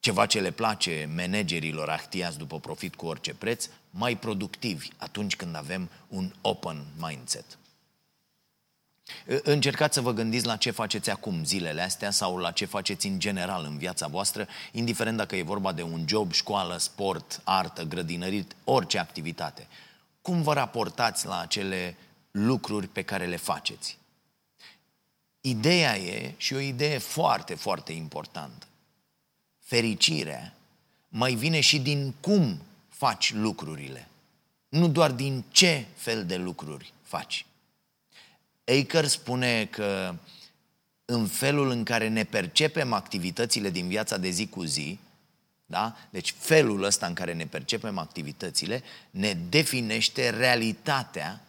ceva 0.00 0.26
ce 0.26 0.40
le 0.40 0.50
place 0.50 1.08
managerilor 1.16 1.88
ahtiați 1.88 2.38
după 2.38 2.58
profit 2.58 2.94
cu 2.94 3.06
orice 3.06 3.34
preț, 3.34 3.68
mai 3.90 4.16
productivi 4.16 4.88
atunci 4.96 5.36
când 5.36 5.56
avem 5.56 5.90
un 6.08 6.32
open 6.40 6.84
mindset. 6.96 7.58
Uh, 9.26 9.38
încercați 9.42 9.94
să 9.94 10.00
vă 10.00 10.12
gândiți 10.12 10.46
la 10.46 10.56
ce 10.56 10.70
faceți 10.70 11.10
acum 11.10 11.44
zilele 11.44 11.82
astea 11.82 12.10
sau 12.10 12.36
la 12.36 12.50
ce 12.50 12.64
faceți 12.64 13.06
în 13.06 13.18
general 13.18 13.64
în 13.64 13.78
viața 13.78 14.06
voastră, 14.06 14.48
indiferent 14.72 15.16
dacă 15.16 15.36
e 15.36 15.42
vorba 15.42 15.72
de 15.72 15.82
un 15.82 16.04
job, 16.08 16.32
școală, 16.32 16.76
sport, 16.76 17.40
artă, 17.44 17.82
grădinărit, 17.82 18.56
orice 18.64 18.98
activitate 18.98 19.66
cum 20.22 20.42
vă 20.42 20.52
raportați 20.52 21.26
la 21.26 21.40
acele 21.40 21.96
lucruri 22.30 22.88
pe 22.88 23.02
care 23.02 23.26
le 23.26 23.36
faceți? 23.36 23.98
Ideea 25.40 25.98
e, 25.98 26.34
și 26.36 26.54
o 26.54 26.58
idee 26.58 26.98
foarte, 26.98 27.54
foarte 27.54 27.92
importantă, 27.92 28.66
fericirea 29.58 30.54
mai 31.08 31.34
vine 31.34 31.60
și 31.60 31.80
din 31.80 32.14
cum 32.20 32.60
faci 32.88 33.32
lucrurile, 33.32 34.08
nu 34.68 34.88
doar 34.88 35.12
din 35.12 35.44
ce 35.50 35.86
fel 35.94 36.26
de 36.26 36.36
lucruri 36.36 36.92
faci. 37.02 37.46
Aker 38.64 39.06
spune 39.06 39.66
că 39.66 40.14
în 41.04 41.26
felul 41.26 41.70
în 41.70 41.84
care 41.84 42.08
ne 42.08 42.24
percepem 42.24 42.92
activitățile 42.92 43.70
din 43.70 43.88
viața 43.88 44.16
de 44.16 44.28
zi 44.28 44.46
cu 44.46 44.64
zi, 44.64 44.98
da? 45.70 45.96
Deci 46.10 46.34
felul 46.38 46.82
ăsta 46.82 47.06
în 47.06 47.14
care 47.14 47.32
ne 47.32 47.46
percepem 47.46 47.98
activitățile 47.98 48.82
ne 49.10 49.32
definește 49.48 50.30
realitatea 50.30 51.40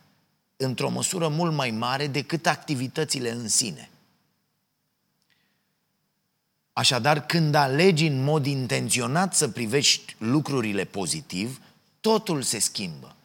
într-o 0.55 0.89
măsură 0.89 1.27
mult 1.27 1.53
mai 1.53 1.71
mare 1.71 2.07
decât 2.07 2.47
activitățile 2.47 3.31
în 3.31 3.47
sine. 3.47 3.89
Așadar, 6.73 7.25
când 7.25 7.55
alegi 7.55 8.05
în 8.05 8.23
mod 8.23 8.45
intenționat 8.45 9.35
să 9.35 9.49
privești 9.49 10.15
lucrurile 10.17 10.85
pozitiv, 10.85 11.61
totul 11.99 12.41
se 12.41 12.59
schimbă. 12.59 13.15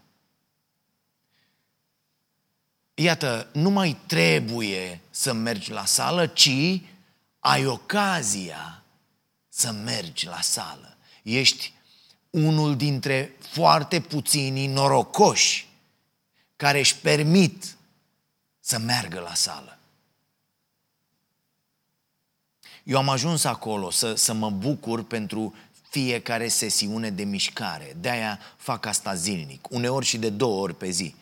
Iată, 2.94 3.48
nu 3.52 3.70
mai 3.70 3.96
trebuie 4.06 5.00
să 5.10 5.32
mergi 5.32 5.70
la 5.70 5.84
sală, 5.84 6.26
ci 6.26 6.80
ai 7.38 7.66
ocazia 7.66 8.82
să 9.56 9.72
mergi 9.72 10.26
la 10.26 10.40
sală. 10.40 10.96
Ești 11.22 11.72
unul 12.30 12.76
dintre 12.76 13.36
foarte 13.38 14.00
puținii 14.00 14.66
norocoși 14.66 15.68
care 16.56 16.78
își 16.78 16.96
permit 16.96 17.76
să 18.60 18.78
meargă 18.78 19.20
la 19.20 19.34
sală. 19.34 19.78
Eu 22.84 22.96
am 22.98 23.08
ajuns 23.08 23.44
acolo 23.44 23.90
să, 23.90 24.14
să 24.14 24.32
mă 24.32 24.50
bucur 24.50 25.04
pentru 25.04 25.54
fiecare 25.88 26.48
sesiune 26.48 27.10
de 27.10 27.24
mișcare. 27.24 27.96
De-aia 28.00 28.38
fac 28.56 28.86
asta 28.86 29.14
zilnic, 29.14 29.70
uneori 29.70 30.06
și 30.06 30.18
de 30.18 30.30
două 30.30 30.60
ori 30.62 30.76
pe 30.76 30.90
zi. 30.90 31.14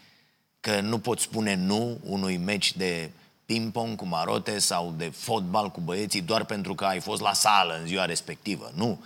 Că 0.61 0.81
nu 0.81 0.99
pot 0.99 1.21
spune 1.21 1.55
nu 1.55 1.99
unui 2.03 2.37
meci 2.37 2.77
de 2.77 3.11
ping-pong 3.47 3.97
cu 3.97 4.05
marote 4.05 4.59
sau 4.59 4.95
de 4.97 5.09
fotbal 5.09 5.71
cu 5.71 5.81
băieții 5.81 6.23
doar 6.23 6.45
pentru 6.45 6.75
că 6.75 6.85
ai 6.85 7.01
fost 7.01 7.21
la 7.21 7.33
sală 7.33 7.79
în 7.79 7.87
ziua 7.87 8.05
respectivă. 8.05 8.71
Nu. 8.75 9.05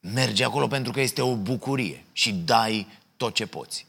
Mergi 0.00 0.42
acolo 0.42 0.66
pentru 0.66 0.92
că 0.92 1.00
este 1.00 1.22
o 1.22 1.36
bucurie 1.36 2.04
și 2.12 2.32
dai 2.32 2.86
tot 3.16 3.34
ce 3.34 3.46
poți. 3.46 3.86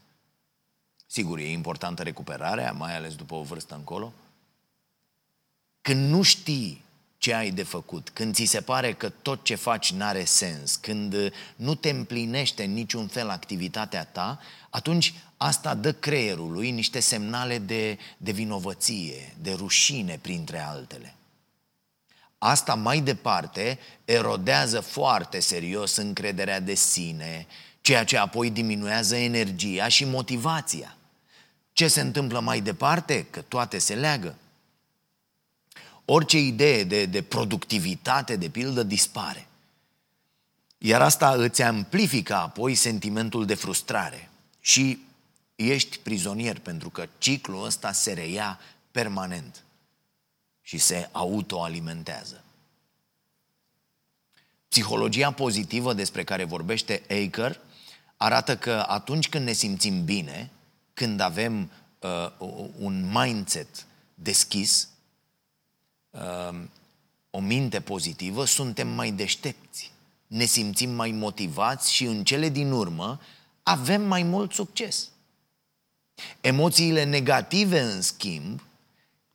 Sigur, 1.06 1.40
e 1.40 1.52
importantă 1.52 2.04
recuperarea, 2.04 2.72
mai 2.72 2.96
ales 2.96 3.16
după 3.16 3.36
o 3.36 3.42
vârstă 3.42 3.76
încolo. 3.76 4.14
Când 5.82 6.10
nu 6.10 6.22
știi 6.22 6.84
ce 7.22 7.34
ai 7.34 7.52
de 7.52 7.64
făcut, 7.64 8.10
când 8.10 8.34
ți 8.34 8.44
se 8.44 8.62
pare 8.62 8.94
că 8.94 9.10
tot 9.10 9.44
ce 9.44 9.56
faci 9.56 9.92
n-are 9.92 10.24
sens, 10.24 10.76
când 10.76 11.16
nu 11.56 11.76
te 11.76 11.90
împlinește 11.90 12.64
în 12.64 12.74
niciun 12.74 13.08
fel 13.08 13.30
activitatea 13.30 14.04
ta, 14.04 14.40
atunci 14.70 15.14
asta 15.38 15.74
dă 15.74 15.94
creierului 15.94 16.72
niște 16.72 17.00
semnale 17.00 17.58
de, 17.58 17.98
de 18.18 18.32
vinovăție, 18.32 19.36
de 19.42 19.54
rușine, 19.54 20.20
printre 20.22 20.60
altele. 20.60 21.16
Asta 22.38 22.76
mai 22.76 23.00
departe 23.00 23.80
erodează 24.06 24.80
foarte 24.80 25.40
serios 25.40 25.96
încrederea 25.96 26.60
de 26.60 26.74
sine, 26.74 27.48
ceea 27.82 28.04
ce 28.04 28.18
apoi 28.18 28.50
diminuează 28.50 29.16
energia 29.16 29.88
și 29.88 30.06
motivația. 30.06 30.98
Ce 31.74 31.88
se 31.88 32.02
întâmplă 32.02 32.40
mai 32.40 32.62
departe? 32.62 33.26
Că 33.30 33.42
toate 33.42 33.78
se 33.78 33.96
leagă. 33.96 34.36
Orice 36.06 36.38
idee 36.40 36.84
de, 36.84 37.06
de 37.06 37.22
productivitate, 37.22 38.36
de 38.36 38.50
pildă, 38.50 38.84
dispare. 38.84 39.48
Iar 40.78 41.02
asta 41.02 41.32
îți 41.32 41.62
amplifică 41.62 42.36
apoi 42.36 42.76
sentimentul 42.76 43.46
de 43.46 43.54
frustrare. 43.54 44.30
Și 44.60 45.00
ești 45.56 46.00
prizonier 46.00 46.60
pentru 46.60 46.90
că 46.90 47.08
ciclul 47.18 47.66
ăsta 47.66 47.92
se 47.92 48.14
reia 48.14 48.60
permanent 48.92 49.64
și 50.62 50.78
se 50.78 51.10
autoalimentează. 51.12 52.44
Psihologia 54.68 55.32
pozitivă 55.32 55.94
despre 55.94 56.24
care 56.24 56.44
vorbește 56.44 57.02
Aker 57.10 57.60
arată 58.18 58.58
că 58.58 58.86
atunci 58.88 59.30
când 59.30 59.46
ne 59.46 59.52
simțim 59.52 60.06
bine, 60.06 60.50
când 60.94 61.20
avem 61.20 61.72
uh, 62.00 62.32
un 62.78 63.12
mindset 63.14 63.86
deschis, 64.14 64.84
uh, 64.84 64.91
o 67.30 67.40
minte 67.40 67.80
pozitivă, 67.80 68.46
suntem 68.46 68.88
mai 68.88 69.12
deștepți, 69.12 69.92
ne 70.28 70.46
simțim 70.46 70.90
mai 70.90 71.12
motivați 71.12 71.94
și 71.94 72.06
în 72.06 72.24
cele 72.24 72.50
din 72.50 72.72
urmă 72.72 73.20
avem 73.64 74.02
mai 74.02 74.24
mult 74.24 74.54
succes. 74.54 75.10
Emoțiile 76.42 77.04
negative, 77.04 77.80
în 77.80 78.02
schimb, 78.02 78.62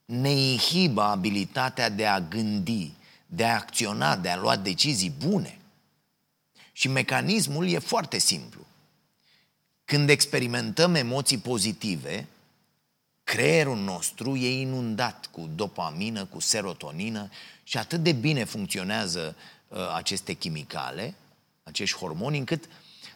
ne 0.05 0.31
inhibă 0.31 1.03
abilitatea 1.03 1.89
de 1.89 2.07
a 2.07 2.21
gândi, 2.21 2.93
de 3.27 3.45
a 3.45 3.55
acționa, 3.55 4.17
de 4.17 4.29
a 4.29 4.37
lua 4.37 4.57
decizii 4.57 5.15
bune. 5.27 5.59
Și 6.73 6.89
mecanismul 6.89 7.69
e 7.69 7.79
foarte 7.79 8.19
simplu. 8.19 8.61
Când 9.85 10.09
experimentăm 10.09 10.95
emoții 10.95 11.39
pozitive, 11.39 12.27
creierul 13.27 13.77
nostru 13.77 14.37
e 14.37 14.61
inundat 14.61 15.29
cu 15.31 15.51
dopamină, 15.55 16.25
cu 16.25 16.41
serotonină 16.41 17.29
și 17.63 17.79
atât 17.79 18.03
de 18.03 18.13
bine 18.13 18.45
funcționează 18.45 19.37
uh, 19.69 19.79
aceste 19.95 20.33
chimicale, 20.33 21.15
acești 21.63 21.97
hormoni, 21.97 22.39
încât 22.39 22.65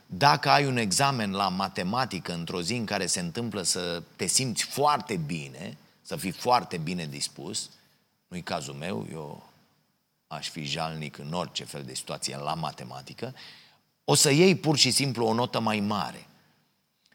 dacă 0.07 0.49
ai 0.49 0.67
un 0.67 0.77
examen 0.77 1.31
la 1.33 1.49
matematică 1.49 2.33
într-o 2.33 2.63
zi 2.63 2.75
în 2.75 2.85
care 2.85 3.07
se 3.07 3.21
întâmplă 3.21 3.63
să 3.63 4.03
te 4.17 4.27
simți 4.27 4.63
foarte 4.63 5.17
bine, 5.17 5.77
să 6.03 6.17
fii 6.17 6.31
foarte 6.31 6.77
bine 6.77 7.07
dispus, 7.07 7.71
nu-i 8.29 8.43
cazul 8.43 8.75
meu, 8.75 9.07
eu 9.13 9.51
aș 10.27 10.49
fi 10.49 10.65
jalnic 10.65 11.19
în 11.19 11.33
orice 11.33 11.65
fel 11.65 11.83
de 11.83 11.95
situație 11.95 12.37
la 12.37 12.55
matematică, 12.55 13.35
o 14.05 14.15
să 14.15 14.31
iei 14.31 14.55
pur 14.55 14.77
și 14.77 14.91
simplu 14.91 15.27
o 15.27 15.35
notă 15.35 15.61
mai 15.61 15.81
mare. 15.81 16.27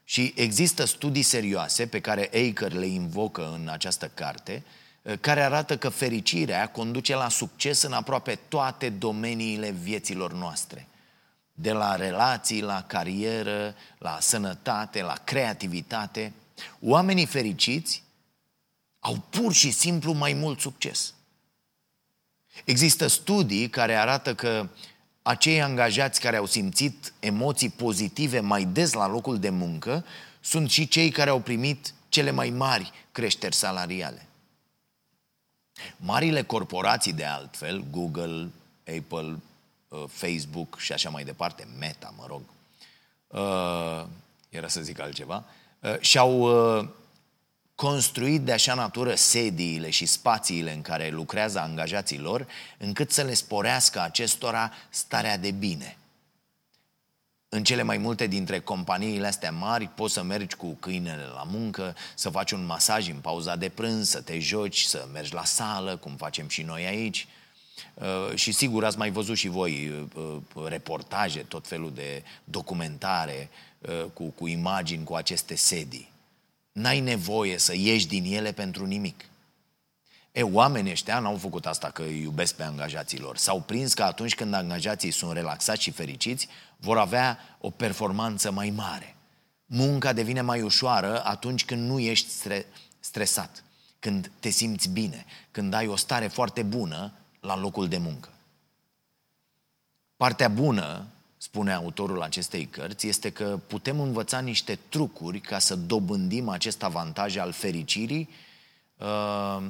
Și 0.08 0.32
există 0.36 0.84
studii 0.84 1.22
serioase 1.22 1.86
pe 1.86 2.00
care 2.00 2.30
Aker 2.48 2.72
le 2.72 2.86
invocă 2.86 3.52
în 3.52 3.68
această 3.68 4.10
carte, 4.14 4.62
eh, 5.02 5.18
care 5.20 5.42
arată 5.42 5.78
că 5.78 5.88
fericirea 5.88 6.70
conduce 6.70 7.14
la 7.14 7.28
succes 7.28 7.82
în 7.82 7.92
aproape 7.92 8.38
toate 8.48 8.88
domeniile 8.88 9.70
vieților 9.70 10.32
noastre. 10.32 10.88
De 11.52 11.72
la 11.72 11.96
relații, 11.96 12.62
la 12.62 12.82
carieră, 12.82 13.74
la 13.98 14.18
sănătate, 14.20 15.02
la 15.02 15.14
creativitate. 15.24 16.32
Oamenii 16.80 17.26
fericiți 17.26 18.02
au 19.00 19.14
pur 19.30 19.52
și 19.52 19.70
simplu 19.70 20.12
mai 20.12 20.32
mult 20.32 20.60
succes. 20.60 21.14
Există 22.64 23.06
studii 23.06 23.68
care 23.68 23.94
arată 23.94 24.34
că 24.34 24.68
acei 25.26 25.62
angajați 25.62 26.20
care 26.20 26.36
au 26.36 26.46
simțit 26.46 27.12
emoții 27.20 27.68
pozitive 27.68 28.40
mai 28.40 28.64
des 28.64 28.92
la 28.92 29.06
locul 29.06 29.38
de 29.38 29.50
muncă 29.50 30.04
sunt 30.40 30.70
și 30.70 30.88
cei 30.88 31.10
care 31.10 31.30
au 31.30 31.40
primit 31.40 31.94
cele 32.08 32.30
mai 32.30 32.50
mari 32.50 32.92
creșteri 33.12 33.54
salariale. 33.54 34.26
Marile 35.96 36.42
corporații, 36.42 37.12
de 37.12 37.24
altfel, 37.24 37.84
Google, 37.90 38.48
Apple, 38.96 39.38
uh, 39.88 40.04
Facebook 40.08 40.78
și 40.78 40.92
așa 40.92 41.10
mai 41.10 41.24
departe, 41.24 41.66
Meta, 41.78 42.14
mă 42.16 42.24
rog, 42.26 42.42
uh, 43.26 44.06
era 44.48 44.68
să 44.68 44.80
zic 44.80 45.00
altceva, 45.00 45.44
uh, 45.80 46.00
și-au 46.00 46.40
construit 47.76 48.40
de 48.40 48.52
așa 48.52 48.74
natură 48.74 49.14
sediile 49.14 49.90
și 49.90 50.06
spațiile 50.06 50.72
în 50.72 50.80
care 50.80 51.08
lucrează 51.08 51.60
angajații 51.60 52.18
lor, 52.18 52.46
încât 52.78 53.10
să 53.10 53.22
le 53.22 53.34
sporească 53.34 54.00
acestora 54.00 54.72
starea 54.88 55.38
de 55.38 55.50
bine. 55.50 55.96
În 57.48 57.64
cele 57.64 57.82
mai 57.82 57.98
multe 57.98 58.26
dintre 58.26 58.60
companiile 58.60 59.26
astea 59.26 59.52
mari 59.52 59.86
poți 59.86 60.14
să 60.14 60.22
mergi 60.22 60.56
cu 60.56 60.76
câinele 60.80 61.22
la 61.22 61.42
muncă, 61.42 61.96
să 62.14 62.30
faci 62.30 62.50
un 62.50 62.66
masaj 62.66 63.08
în 63.08 63.16
pauza 63.16 63.56
de 63.56 63.68
prânz, 63.68 64.08
să 64.08 64.20
te 64.20 64.38
joci, 64.38 64.80
să 64.80 65.08
mergi 65.12 65.34
la 65.34 65.44
sală, 65.44 65.96
cum 65.96 66.16
facem 66.16 66.48
și 66.48 66.62
noi 66.62 66.86
aici. 66.86 67.26
Uh, 67.94 68.34
și 68.34 68.52
sigur 68.52 68.84
ați 68.84 68.98
mai 68.98 69.10
văzut 69.10 69.36
și 69.36 69.48
voi 69.48 69.88
uh, 69.88 70.36
uh, 70.54 70.66
reportaje, 70.68 71.40
tot 71.40 71.66
felul 71.66 71.92
de 71.94 72.22
documentare 72.44 73.48
cu, 74.12 74.24
cu 74.24 74.46
imagini 74.46 75.04
cu 75.04 75.14
aceste 75.14 75.54
sedii. 75.54 76.15
N-ai 76.76 77.00
nevoie 77.00 77.58
să 77.58 77.74
ieși 77.76 78.06
din 78.06 78.24
ele 78.24 78.52
pentru 78.52 78.86
nimic. 78.86 79.24
E, 80.32 80.42
oamenii 80.42 80.90
ăștia 80.90 81.18
n-au 81.18 81.36
făcut 81.36 81.66
asta 81.66 81.90
că 81.90 82.02
îi 82.02 82.20
iubesc 82.20 82.54
pe 82.54 82.62
angajații 82.62 83.18
lor. 83.18 83.36
S-au 83.36 83.60
prins 83.60 83.94
că 83.94 84.02
atunci 84.02 84.34
când 84.34 84.54
angajații 84.54 85.10
sunt 85.10 85.32
relaxați 85.32 85.82
și 85.82 85.90
fericiți, 85.90 86.48
vor 86.76 86.98
avea 86.98 87.38
o 87.60 87.70
performanță 87.70 88.50
mai 88.50 88.70
mare. 88.70 89.16
Munca 89.66 90.12
devine 90.12 90.40
mai 90.40 90.62
ușoară 90.62 91.24
atunci 91.24 91.64
când 91.64 91.88
nu 91.88 91.98
ești 91.98 92.28
stre- 92.28 92.66
stresat, 93.00 93.64
când 93.98 94.30
te 94.40 94.48
simți 94.48 94.88
bine, 94.88 95.24
când 95.50 95.74
ai 95.74 95.86
o 95.86 95.96
stare 95.96 96.26
foarte 96.26 96.62
bună 96.62 97.12
la 97.40 97.56
locul 97.56 97.88
de 97.88 97.98
muncă. 97.98 98.28
Partea 100.16 100.48
bună 100.48 101.06
spune 101.36 101.72
autorul 101.72 102.22
acestei 102.22 102.66
cărți, 102.66 103.06
este 103.06 103.30
că 103.30 103.60
putem 103.66 104.00
învăța 104.00 104.40
niște 104.40 104.78
trucuri 104.88 105.40
ca 105.40 105.58
să 105.58 105.74
dobândim 105.74 106.48
acest 106.48 106.82
avantaj 106.82 107.36
al 107.36 107.52
fericirii 107.52 108.28
uh, 108.96 109.64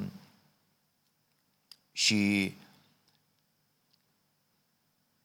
și 1.92 2.54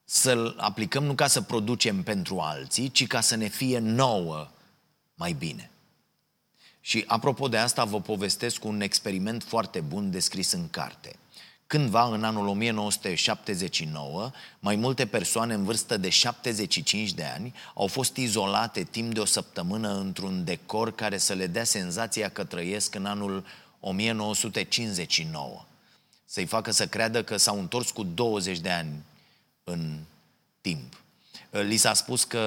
să-l 0.03 0.55
aplicăm 0.57 1.03
nu 1.03 1.15
ca 1.15 1.27
să 1.27 1.41
producem 1.41 2.03
pentru 2.03 2.39
alții, 2.39 2.91
ci 2.91 3.07
ca 3.07 3.21
să 3.21 3.35
ne 3.35 3.47
fie 3.47 3.79
nouă 3.79 4.49
mai 5.13 5.33
bine. 5.33 5.71
Și 6.81 7.03
apropo 7.07 7.47
de 7.47 7.57
asta, 7.57 7.85
vă 7.85 8.01
povestesc 8.01 8.63
un 8.63 8.81
experiment 8.81 9.43
foarte 9.43 9.79
bun 9.79 10.11
descris 10.11 10.51
în 10.51 10.69
carte. 10.69 11.15
Cândva, 11.71 12.03
în 12.03 12.23
anul 12.23 12.47
1979, 12.47 14.31
mai 14.59 14.75
multe 14.75 15.05
persoane 15.05 15.53
în 15.53 15.63
vârstă 15.63 15.97
de 15.97 16.09
75 16.09 17.11
de 17.11 17.23
ani 17.23 17.53
au 17.73 17.87
fost 17.87 18.15
izolate 18.15 18.83
timp 18.83 19.13
de 19.13 19.19
o 19.19 19.25
săptămână 19.25 19.99
într-un 19.99 20.43
decor 20.43 20.95
care 20.95 21.17
să 21.17 21.33
le 21.33 21.47
dea 21.47 21.63
senzația 21.63 22.29
că 22.29 22.43
trăiesc 22.43 22.95
în 22.95 23.05
anul 23.05 23.45
1959. 23.79 25.65
Să-i 26.25 26.45
facă 26.45 26.71
să 26.71 26.87
creadă 26.87 27.23
că 27.23 27.37
s-au 27.37 27.59
întors 27.59 27.91
cu 27.91 28.03
20 28.03 28.59
de 28.59 28.69
ani 28.69 29.03
în 29.63 29.99
timp. 30.61 31.03
Li 31.49 31.77
s-a 31.77 31.93
spus 31.93 32.23
că 32.23 32.41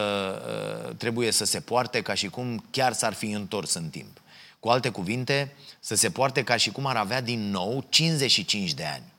uh, 0.89 0.97
trebuie 0.97 1.31
să 1.31 1.45
se 1.45 1.61
poarte 1.61 2.03
ca 2.03 2.15
și 2.15 2.29
cum 2.29 2.65
chiar 2.71 2.93
s-ar 2.93 3.13
fi 3.13 3.31
întors 3.31 3.75
în 3.75 3.89
timp. 3.89 4.21
Cu 4.61 4.69
alte 4.69 4.89
cuvinte, 4.89 5.53
să 5.81 5.95
se 5.95 6.11
poarte 6.11 6.43
ca 6.43 6.57
și 6.57 6.71
cum 6.71 6.87
ar 6.87 6.97
avea 6.97 7.21
din 7.21 7.51
nou 7.51 7.87
55 7.89 8.73
de 8.73 8.85
ani 8.85 9.13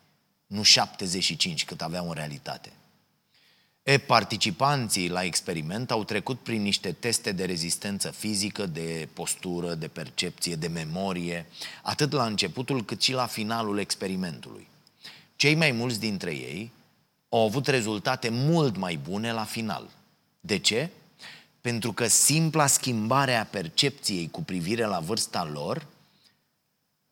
nu 0.48 0.64
75 0.64 1.66
cât 1.66 1.82
aveau 1.82 2.08
în 2.08 2.14
realitate. 2.14 2.72
E, 3.84 3.98
participanții 3.98 5.10
la 5.10 5.24
experiment 5.24 5.92
au 5.92 6.04
trecut 6.04 6.40
prin 6.40 6.62
niște 6.62 6.92
teste 6.92 7.32
de 7.32 7.46
rezistență 7.46 8.12
fizică, 8.12 8.66
de 8.66 9.08
postură, 9.14 9.74
de 9.74 9.88
percepție, 9.88 10.56
de 10.56 10.68
memorie, 10.68 11.46
atât 11.82 12.12
la 12.12 12.26
începutul 12.26 12.86
cât 12.86 13.02
și 13.02 13.12
la 13.12 13.26
finalul 13.26 13.80
experimentului. 13.80 14.68
Cei 15.36 15.56
mai 15.56 15.72
mulți 15.72 16.00
dintre 16.00 16.32
ei 16.32 16.72
au 17.30 17.46
avut 17.46 17.68
rezultate 17.68 18.30
mult 18.30 18.78
mai 18.78 18.96
bune 18.98 19.32
la 19.32 19.44
final. 19.44 19.90
De 20.40 20.58
ce? 20.58 20.90
Pentru 21.62 21.94
că 21.94 22.08
simpla 22.08 22.68
schimbare 22.68 23.36
a 23.36 23.46
percepției 23.46 24.30
cu 24.30 24.44
privire 24.44 24.86
la 24.86 25.00
vârsta 25.00 25.44
lor 25.44 25.86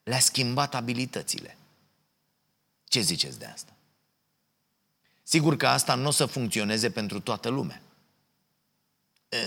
le-a 0.04 0.20
schimbat 0.20 0.76
abilitățile. 0.76 1.58
Ce 2.94 3.02
ziceți 3.02 3.40
de 3.40 3.46
asta? 3.46 3.74
Sigur 5.24 5.58
că 5.58 5.68
asta 5.68 5.96
nu 5.96 6.08
o 6.08 6.12
să 6.12 6.26
funcționeze 6.26 6.90
pentru 6.90 7.20
toată 7.20 7.50
lumea. 7.50 7.82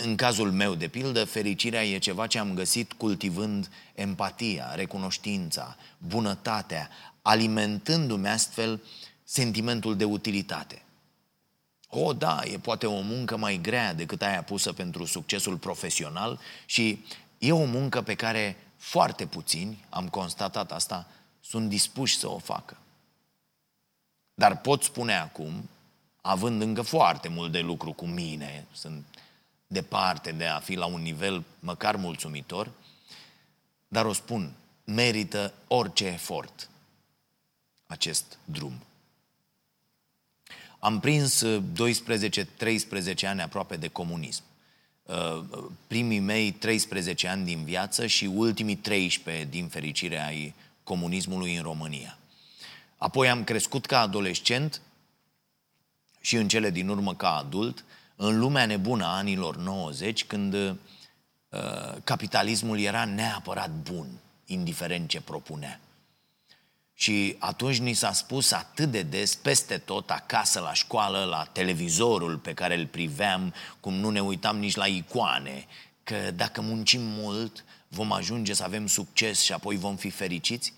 În 0.04 0.16
cazul 0.16 0.52
meu, 0.52 0.74
de 0.74 0.88
pildă, 0.88 1.24
fericirea 1.24 1.85
e 1.85 1.98
ceva 1.98 2.26
ce 2.26 2.38
am 2.38 2.54
găsit 2.54 2.92
cultivând 2.92 3.70
empatia, 3.94 4.74
recunoștința, 4.74 5.76
bunătatea, 5.98 6.90
alimentându-mi 7.22 8.28
astfel 8.28 8.82
sentimentul 9.24 9.96
de 9.96 10.04
utilitate. 10.04 10.82
O, 11.88 12.12
da, 12.12 12.40
e 12.44 12.59
poate 12.59 12.87
o 12.87 13.00
muncă 13.00 13.37
mai 13.37 13.59
grea 13.62 13.94
decât 13.94 14.22
aia 14.22 14.42
pusă 14.42 14.72
pentru 14.72 15.04
succesul 15.04 15.56
profesional 15.56 16.40
și 16.64 17.04
e 17.38 17.52
o 17.52 17.64
muncă 17.64 18.02
pe 18.02 18.14
care 18.14 18.56
foarte 18.76 19.26
puțini, 19.26 19.85
am 19.88 20.09
constatat 20.09 20.72
asta, 20.72 21.06
sunt 21.40 21.68
dispuși 21.68 22.16
să 22.16 22.30
o 22.30 22.38
facă. 22.38 22.76
Dar 24.38 24.61
pot 24.61 24.83
spune 24.83 25.14
acum, 25.14 25.68
având 26.20 26.62
încă 26.62 26.83
foarte 26.83 27.29
mult 27.29 27.53
de 27.53 27.61
lucru 27.61 27.92
cu 27.92 28.07
mine, 28.07 28.66
sunt 28.72 29.05
departe 29.66 30.33
de 30.33 30.46
a 30.46 30.59
fi 30.59 30.75
la 30.75 30.87
un 30.87 31.03
nivel 31.03 31.44
măcar 31.61 31.96
mulțumitor, 31.96 32.70
dar 33.88 34.05
o 34.05 34.12
spun, 34.12 34.53
merită 34.85 35.53
orice 35.66 36.05
efort 36.05 36.68
acest 37.87 38.38
drum. 38.44 38.72
Am 40.79 41.01
prins 41.01 41.44
12-13 41.44 41.59
ani 43.22 43.42
aproape 43.42 43.77
de 43.77 43.88
comunism. 43.88 44.42
uh, 45.03 45.44
primii 45.87 46.18
mei 46.18 46.53
13 46.53 47.29
ani 47.29 47.44
din 47.44 47.64
viață 47.64 48.07
și 48.07 48.25
ultimii 48.25 48.77
13 48.77 49.44
din 49.44 49.68
fericire 49.68 50.25
ai 50.25 50.55
comunismului 50.83 51.57
în 51.57 51.62
România. 51.62 52.18
Apoi 52.96 53.28
am 53.28 53.44
crescut 53.44 53.87
ca 53.87 54.00
adolescent 54.00 54.80
și 56.20 56.37
în 56.37 56.48
cele 56.48 56.70
din 56.70 56.88
urmă 56.88 57.14
ca 57.14 57.37
adult, 57.37 57.85
în 58.16 58.38
lumea 58.38 58.66
nebună 58.66 59.04
a 59.04 59.16
anilor 59.16 59.56
90, 59.56 60.24
când 60.24 60.54
uh, 60.54 60.74
capitalismul 62.04 62.78
era 62.78 63.04
neapărat 63.04 63.70
bun, 63.70 64.06
indiferent 64.46 65.09
ce 65.09 65.20
propunea. 65.20 65.80
Și 66.94 67.37
atunci 67.38 67.78
ni 67.78 67.92
s-a 67.92 68.12
spus 68.12 68.52
atât 68.52 68.90
de 68.90 69.02
des, 69.02 69.35
peste 69.35 69.78
tot, 69.78 70.11
acasă, 70.11 70.61
la 70.61 70.72
școală, 70.72 71.24
la 71.24 71.44
televizorul 71.52 72.38
pe 72.38 72.54
care 72.54 72.78
îl 72.78 72.87
priveam, 72.87 73.54
cum 73.80 73.94
nu 73.94 74.11
ne 74.11 74.22
uitam 74.22 74.59
nici 74.59 74.74
la 74.74 74.87
icoane, 74.87 75.66
că 76.04 76.30
dacă 76.30 76.61
muncim 76.61 77.00
mult, 77.02 77.64
vom 77.88 78.12
ajunge 78.12 78.54
să 78.54 78.64
avem 78.64 78.87
succes 78.87 79.40
și 79.40 79.52
apoi 79.52 79.76
vom 79.76 79.96
fi 79.96 80.11
fericiți. 80.11 80.72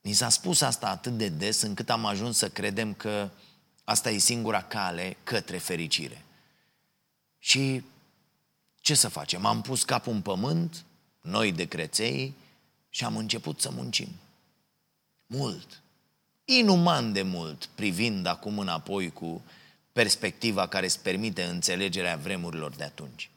Ni 0.00 0.12
s-a 0.12 0.28
spus 0.28 0.60
asta 0.60 0.88
atât 0.88 1.16
de 1.16 1.28
des 1.28 1.62
încât 1.62 1.90
am 1.90 2.04
ajuns 2.04 2.36
să 2.36 2.48
credem 2.48 2.94
că 2.94 3.30
asta 3.84 4.10
e 4.10 4.18
singura 4.18 4.62
cale 4.62 5.16
către 5.24 5.58
fericire. 5.58 6.24
Și 7.38 7.82
ce 8.80 8.94
să 8.94 9.08
facem? 9.08 9.44
Am 9.44 9.60
pus 9.60 9.82
capul 9.84 10.12
în 10.12 10.20
pământ, 10.20 10.84
noi 11.20 11.52
de 11.52 11.64
creței, 11.64 12.34
și 12.88 13.04
am 13.04 13.16
început 13.16 13.60
să 13.60 13.70
muncim. 13.70 14.08
Mult. 15.26 15.82
Inuman 16.44 17.12
de 17.12 17.22
mult, 17.22 17.68
privind 17.74 18.26
acum 18.26 18.58
înapoi 18.58 19.12
cu 19.12 19.42
perspectiva 19.92 20.68
care 20.68 20.86
îți 20.86 21.00
permite 21.00 21.42
înțelegerea 21.42 22.16
vremurilor 22.16 22.70
de 22.70 22.84
atunci. 22.84 23.30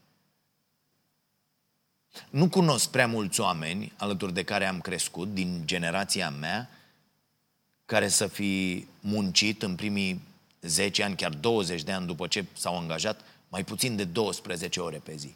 Nu 2.30 2.50
cunosc 2.50 2.90
prea 2.90 3.08
mulți 3.08 3.40
oameni 3.40 3.94
alături 3.98 4.34
de 4.34 4.44
care 4.44 4.66
am 4.66 4.80
crescut, 4.80 5.34
din 5.34 5.62
generația 5.66 6.30
mea, 6.30 6.70
care 7.86 8.08
să 8.08 8.28
fi 8.28 8.86
muncit 9.00 9.64
în 9.64 9.76
primii 9.76 10.22
10 10.62 11.04
ani, 11.04 11.16
chiar 11.16 11.34
20 11.34 11.84
de 11.84 11.92
ani 11.92 12.06
după 12.06 12.28
ce 12.28 12.46
s-au 12.54 12.78
angajat, 12.78 13.22
mai 13.50 13.64
puțin 13.64 13.96
de 13.96 14.04
12 14.04 14.80
ore 14.80 14.98
pe 14.98 15.16
zi. 15.16 15.34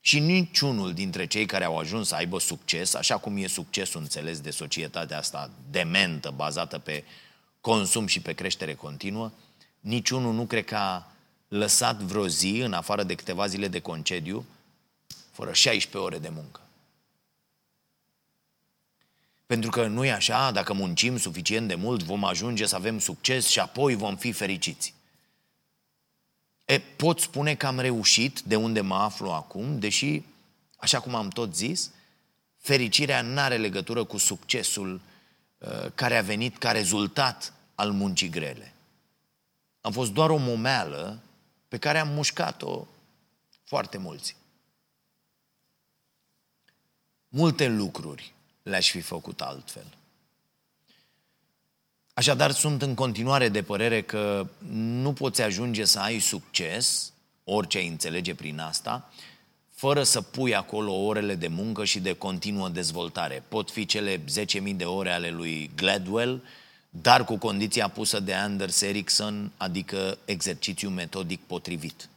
Și 0.00 0.18
niciunul 0.18 0.92
dintre 0.92 1.26
cei 1.26 1.46
care 1.46 1.64
au 1.64 1.78
ajuns 1.78 2.08
să 2.08 2.14
aibă 2.14 2.38
succes, 2.38 2.94
așa 2.94 3.18
cum 3.18 3.36
e 3.36 3.46
succesul 3.46 4.00
înțeles 4.00 4.40
de 4.40 4.50
societatea 4.50 5.18
asta 5.18 5.50
dementă, 5.70 6.32
bazată 6.36 6.78
pe 6.78 7.04
consum 7.60 8.06
și 8.06 8.20
pe 8.20 8.32
creștere 8.32 8.74
continuă, 8.74 9.30
niciunul 9.80 10.34
nu 10.34 10.44
cred 10.44 10.64
că 10.64 10.76
a 10.76 11.06
lăsat 11.48 11.96
vreo 11.96 12.28
zi, 12.28 12.60
în 12.64 12.72
afară 12.72 13.02
de 13.02 13.14
câteva 13.14 13.46
zile 13.46 13.68
de 13.68 13.80
concediu, 13.80 14.44
fără 15.32 15.52
16 15.52 15.98
ore 15.98 16.18
de 16.18 16.28
muncă. 16.28 16.60
Pentru 19.46 19.70
că 19.70 19.86
nu 19.86 20.04
e 20.04 20.12
așa, 20.12 20.50
dacă 20.50 20.72
muncim 20.72 21.16
suficient 21.16 21.68
de 21.68 21.74
mult, 21.74 22.02
vom 22.02 22.24
ajunge 22.24 22.66
să 22.66 22.74
avem 22.74 22.98
succes 22.98 23.46
și 23.46 23.58
apoi 23.58 23.94
vom 23.94 24.16
fi 24.16 24.32
fericiți. 24.32 24.94
E, 26.64 26.78
pot 26.78 27.20
spune 27.20 27.54
că 27.54 27.66
am 27.66 27.80
reușit 27.80 28.40
de 28.40 28.56
unde 28.56 28.80
mă 28.80 28.94
aflu 28.94 29.30
acum, 29.30 29.78
deși, 29.78 30.22
așa 30.76 31.00
cum 31.00 31.14
am 31.14 31.28
tot 31.28 31.54
zis, 31.54 31.90
fericirea 32.58 33.22
nu 33.22 33.40
are 33.40 33.56
legătură 33.56 34.04
cu 34.04 34.16
succesul 34.16 35.00
uh, 35.58 35.86
care 35.94 36.16
a 36.16 36.22
venit 36.22 36.56
ca 36.56 36.70
rezultat 36.70 37.52
al 37.74 37.90
muncii 37.90 38.28
grele. 38.28 38.74
Am 39.80 39.92
fost 39.92 40.12
doar 40.12 40.30
o 40.30 40.36
momeală 40.36 41.22
pe 41.68 41.78
care 41.78 41.98
am 41.98 42.08
mușcat-o 42.08 42.86
foarte 43.64 43.98
mulți. 43.98 44.36
Multe 47.34 47.68
lucruri 47.68 48.32
le-aș 48.62 48.90
fi 48.90 49.00
făcut 49.00 49.40
altfel. 49.40 49.86
Așadar, 52.14 52.50
sunt 52.50 52.82
în 52.82 52.94
continuare 52.94 53.48
de 53.48 53.62
părere 53.62 54.02
că 54.02 54.46
nu 54.72 55.12
poți 55.12 55.42
ajunge 55.42 55.84
să 55.84 55.98
ai 55.98 56.18
succes, 56.18 57.12
orice 57.44 57.78
ai 57.78 57.86
înțelege 57.86 58.34
prin 58.34 58.58
asta, 58.58 59.12
fără 59.70 60.02
să 60.02 60.20
pui 60.20 60.54
acolo 60.54 60.92
orele 60.92 61.34
de 61.34 61.48
muncă 61.48 61.84
și 61.84 62.00
de 62.00 62.12
continuă 62.12 62.68
dezvoltare. 62.68 63.42
Pot 63.48 63.70
fi 63.70 63.86
cele 63.86 64.18
10.000 64.18 64.76
de 64.76 64.84
ore 64.84 65.12
ale 65.12 65.30
lui 65.30 65.70
Gladwell, 65.76 66.42
dar 66.90 67.24
cu 67.24 67.36
condiția 67.36 67.88
pusă 67.88 68.20
de 68.20 68.34
Anders 68.34 68.80
Ericsson, 68.80 69.52
adică 69.56 70.18
exercițiu 70.24 70.88
metodic 70.88 71.40
potrivit. 71.40 72.08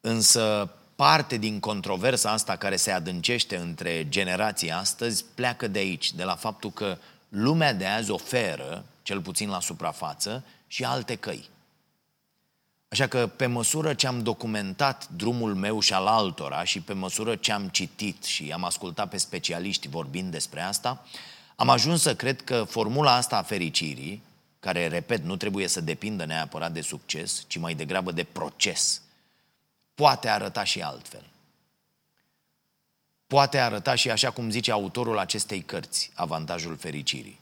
Însă 0.00 0.74
parte 0.96 1.36
din 1.36 1.60
controversa 1.60 2.30
asta 2.30 2.56
care 2.56 2.76
se 2.76 2.90
adâncește 2.90 3.56
între 3.56 4.08
generații 4.08 4.70
astăzi 4.70 5.24
pleacă 5.34 5.68
de 5.68 5.78
aici, 5.78 6.12
de 6.12 6.24
la 6.24 6.34
faptul 6.34 6.70
că 6.70 6.98
lumea 7.28 7.72
de 7.72 7.86
azi 7.86 8.10
oferă, 8.10 8.84
cel 9.02 9.20
puțin 9.20 9.48
la 9.48 9.60
suprafață, 9.60 10.44
și 10.66 10.84
alte 10.84 11.14
căi. 11.14 11.50
Așa 12.88 13.06
că 13.06 13.26
pe 13.26 13.46
măsură 13.46 13.94
ce 13.94 14.06
am 14.06 14.22
documentat 14.22 15.08
drumul 15.08 15.54
meu 15.54 15.80
și 15.80 15.92
al 15.92 16.06
altora 16.06 16.64
și 16.64 16.80
pe 16.80 16.92
măsură 16.92 17.36
ce 17.36 17.52
am 17.52 17.68
citit 17.68 18.24
și 18.24 18.50
am 18.52 18.64
ascultat 18.64 19.08
pe 19.08 19.16
specialiști 19.16 19.88
vorbind 19.88 20.30
despre 20.30 20.60
asta, 20.60 21.04
am 21.56 21.68
ajuns 21.68 22.02
să 22.02 22.14
cred 22.14 22.42
că 22.42 22.64
formula 22.68 23.14
asta 23.14 23.36
a 23.36 23.42
fericirii, 23.42 24.22
care, 24.60 24.88
repet, 24.88 25.24
nu 25.24 25.36
trebuie 25.36 25.68
să 25.68 25.80
depindă 25.80 26.24
neapărat 26.24 26.72
de 26.72 26.80
succes, 26.80 27.44
ci 27.46 27.56
mai 27.56 27.74
degrabă 27.74 28.12
de 28.12 28.24
proces, 28.24 29.02
poate 29.94 30.28
arăta 30.28 30.64
și 30.64 30.82
altfel. 30.82 31.24
Poate 33.26 33.58
arăta 33.58 33.94
și 33.94 34.10
așa 34.10 34.30
cum 34.30 34.50
zice 34.50 34.70
autorul 34.70 35.18
acestei 35.18 35.62
cărți, 35.62 36.10
avantajul 36.14 36.76
fericirii. 36.76 37.40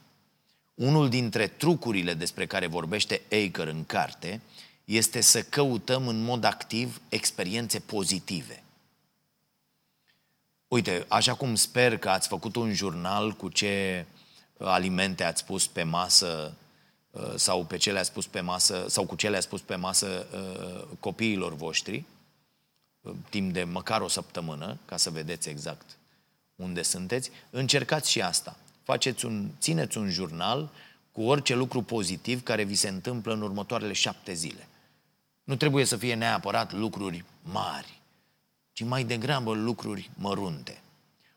Unul 0.73 1.09
dintre 1.09 1.47
trucurile 1.47 2.13
despre 2.13 2.45
care 2.45 2.67
vorbește 2.67 3.21
Aker 3.31 3.67
în 3.67 3.85
carte 3.85 4.41
este 4.85 5.21
să 5.21 5.41
căutăm 5.43 6.07
în 6.07 6.23
mod 6.23 6.43
activ 6.43 7.01
experiențe 7.09 7.79
pozitive. 7.79 8.63
Uite, 10.67 11.05
așa 11.07 11.33
cum 11.33 11.55
sper 11.55 11.97
că 11.97 12.09
ați 12.09 12.27
făcut 12.27 12.55
un 12.55 12.73
jurnal 12.73 13.31
cu 13.31 13.49
ce 13.49 14.05
alimente 14.57 15.23
ați 15.23 15.45
pus 15.45 15.67
pe 15.67 15.83
masă 15.83 16.53
uh, 17.11 17.33
sau 17.35 17.65
pe 17.65 17.77
ce 17.77 17.91
le-ați 17.91 18.11
pus 18.11 18.27
pe 18.27 18.39
masă 18.39 18.85
sau 18.87 19.05
cu 19.05 19.15
ce 19.15 19.29
le-ați 19.29 19.49
pus 19.49 19.61
pe 19.61 19.75
masă 19.75 20.27
uh, 20.33 20.87
copiilor 20.99 21.55
voștri, 21.55 22.03
timp 23.29 23.53
de 23.53 23.63
măcar 23.63 24.01
o 24.01 24.07
săptămână, 24.07 24.77
ca 24.85 24.97
să 24.97 25.09
vedeți 25.09 25.49
exact 25.49 25.97
unde 26.55 26.81
sunteți, 26.81 27.31
încercați 27.49 28.11
și 28.11 28.21
asta. 28.21 28.55
Faceți 28.83 29.25
un, 29.25 29.49
țineți 29.59 29.97
un 29.97 30.09
jurnal 30.09 30.69
cu 31.11 31.21
orice 31.21 31.55
lucru 31.55 31.81
pozitiv 31.81 32.43
care 32.43 32.63
vi 32.63 32.75
se 32.75 32.87
întâmplă 32.87 33.33
în 33.33 33.41
următoarele 33.41 33.93
șapte 33.93 34.33
zile. 34.33 34.67
Nu 35.43 35.55
trebuie 35.55 35.85
să 35.85 35.97
fie 35.97 36.15
neapărat 36.15 36.73
lucruri 36.73 37.23
mari, 37.41 38.01
ci 38.73 38.83
mai 38.83 39.03
degrabă 39.03 39.53
lucruri 39.53 40.09
mărunte. 40.15 40.81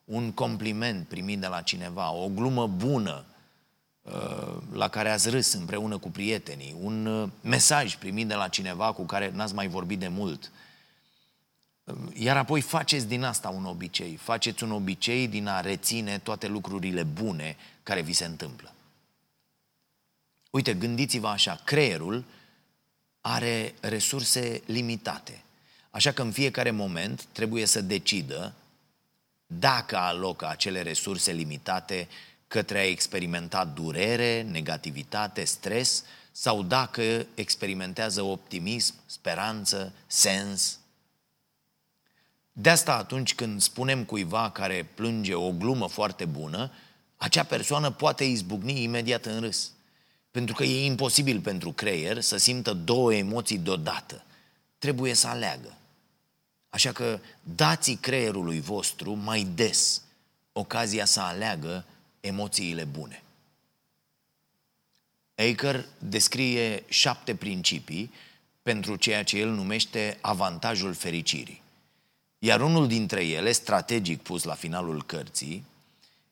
Un 0.04 0.32
compliment 0.32 1.08
primit 1.08 1.40
de 1.40 1.46
la 1.46 1.60
cineva, 1.60 2.12
o 2.12 2.28
glumă 2.28 2.66
bună 2.66 3.24
uh, 4.02 4.56
la 4.72 4.88
care 4.88 5.10
ați 5.10 5.30
râs 5.30 5.52
împreună 5.52 5.98
cu 5.98 6.10
prietenii, 6.10 6.76
un 6.80 7.06
uh, 7.06 7.28
mesaj 7.40 7.96
primit 7.96 8.28
de 8.28 8.34
la 8.34 8.48
cineva 8.48 8.92
cu 8.92 9.02
care 9.02 9.30
n-ați 9.34 9.54
mai 9.54 9.68
vorbit 9.68 9.98
de 9.98 10.08
mult, 10.08 10.50
iar 12.12 12.36
apoi 12.36 12.60
faceți 12.60 13.06
din 13.06 13.22
asta 13.22 13.48
un 13.48 13.64
obicei. 13.64 14.16
Faceți 14.16 14.62
un 14.62 14.70
obicei 14.70 15.28
din 15.28 15.46
a 15.46 15.60
reține 15.60 16.18
toate 16.18 16.46
lucrurile 16.46 17.02
bune 17.02 17.56
care 17.82 18.00
vi 18.00 18.12
se 18.12 18.24
întâmplă. 18.24 18.72
Uite, 20.50 20.74
gândiți-vă 20.74 21.28
așa, 21.28 21.60
creierul 21.64 22.24
are 23.20 23.74
resurse 23.80 24.62
limitate. 24.66 25.42
Așa 25.90 26.12
că 26.12 26.22
în 26.22 26.32
fiecare 26.32 26.70
moment 26.70 27.24
trebuie 27.24 27.66
să 27.66 27.80
decidă 27.80 28.54
dacă 29.46 29.96
alocă 29.96 30.48
acele 30.48 30.82
resurse 30.82 31.32
limitate 31.32 32.08
către 32.46 32.78
a 32.78 32.88
experimenta 32.88 33.64
durere, 33.64 34.42
negativitate, 34.42 35.44
stres 35.44 36.04
sau 36.32 36.62
dacă 36.62 37.26
experimentează 37.34 38.22
optimism, 38.22 38.94
speranță, 39.06 39.92
sens, 40.06 40.78
de 42.56 42.70
asta 42.70 42.96
atunci 42.96 43.34
când 43.34 43.60
spunem 43.60 44.04
cuiva 44.04 44.50
care 44.50 44.88
plânge 44.94 45.34
o 45.34 45.50
glumă 45.50 45.88
foarte 45.88 46.24
bună, 46.24 46.70
acea 47.16 47.42
persoană 47.42 47.90
poate 47.90 48.24
izbucni 48.24 48.82
imediat 48.82 49.24
în 49.24 49.40
râs. 49.40 49.70
Pentru 50.30 50.54
că 50.54 50.64
e 50.64 50.84
imposibil 50.84 51.40
pentru 51.40 51.72
creier 51.72 52.20
să 52.20 52.36
simtă 52.36 52.72
două 52.72 53.14
emoții 53.14 53.58
deodată. 53.58 54.24
Trebuie 54.78 55.14
să 55.14 55.26
aleagă. 55.26 55.76
Așa 56.68 56.92
că 56.92 57.20
dați 57.42 57.92
creierului 57.92 58.60
vostru 58.60 59.12
mai 59.12 59.46
des 59.54 60.02
ocazia 60.52 61.04
să 61.04 61.20
aleagă 61.20 61.84
emoțiile 62.20 62.84
bune. 62.84 63.22
Aker 65.34 65.86
descrie 65.98 66.84
șapte 66.88 67.34
principii 67.34 68.12
pentru 68.62 68.96
ceea 68.96 69.24
ce 69.24 69.38
el 69.38 69.50
numește 69.50 70.18
avantajul 70.20 70.94
fericirii. 70.94 71.62
Iar 72.44 72.60
unul 72.60 72.86
dintre 72.86 73.24
ele, 73.24 73.52
strategic 73.52 74.22
pus 74.22 74.42
la 74.42 74.54
finalul 74.54 75.02
cărții, 75.02 75.64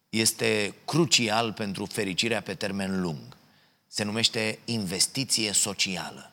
este 0.09 0.75
crucial 0.85 1.53
pentru 1.53 1.85
fericirea 1.85 2.41
pe 2.41 2.55
termen 2.55 3.01
lung. 3.01 3.37
Se 3.87 4.05
numește 4.05 4.59
investiție 4.65 5.53
socială. 5.53 6.33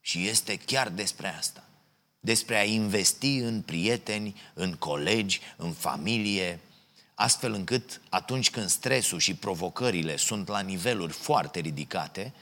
Și 0.00 0.26
este 0.26 0.56
chiar 0.56 0.88
despre 0.88 1.34
asta. 1.36 1.64
Despre 2.20 2.56
a 2.56 2.64
investi 2.64 3.36
în 3.36 3.60
prieteni, 3.60 4.40
în 4.54 4.74
colegi, 4.74 5.40
în 5.56 5.72
familie, 5.72 6.60
astfel 7.14 7.52
încât 7.52 8.00
atunci 8.08 8.50
când 8.50 8.68
stresul 8.68 9.18
și 9.18 9.34
provocările 9.34 10.16
sunt 10.16 10.48
la 10.48 10.60
niveluri 10.60 11.12
foarte 11.12 11.60
ridicate, 11.60 12.32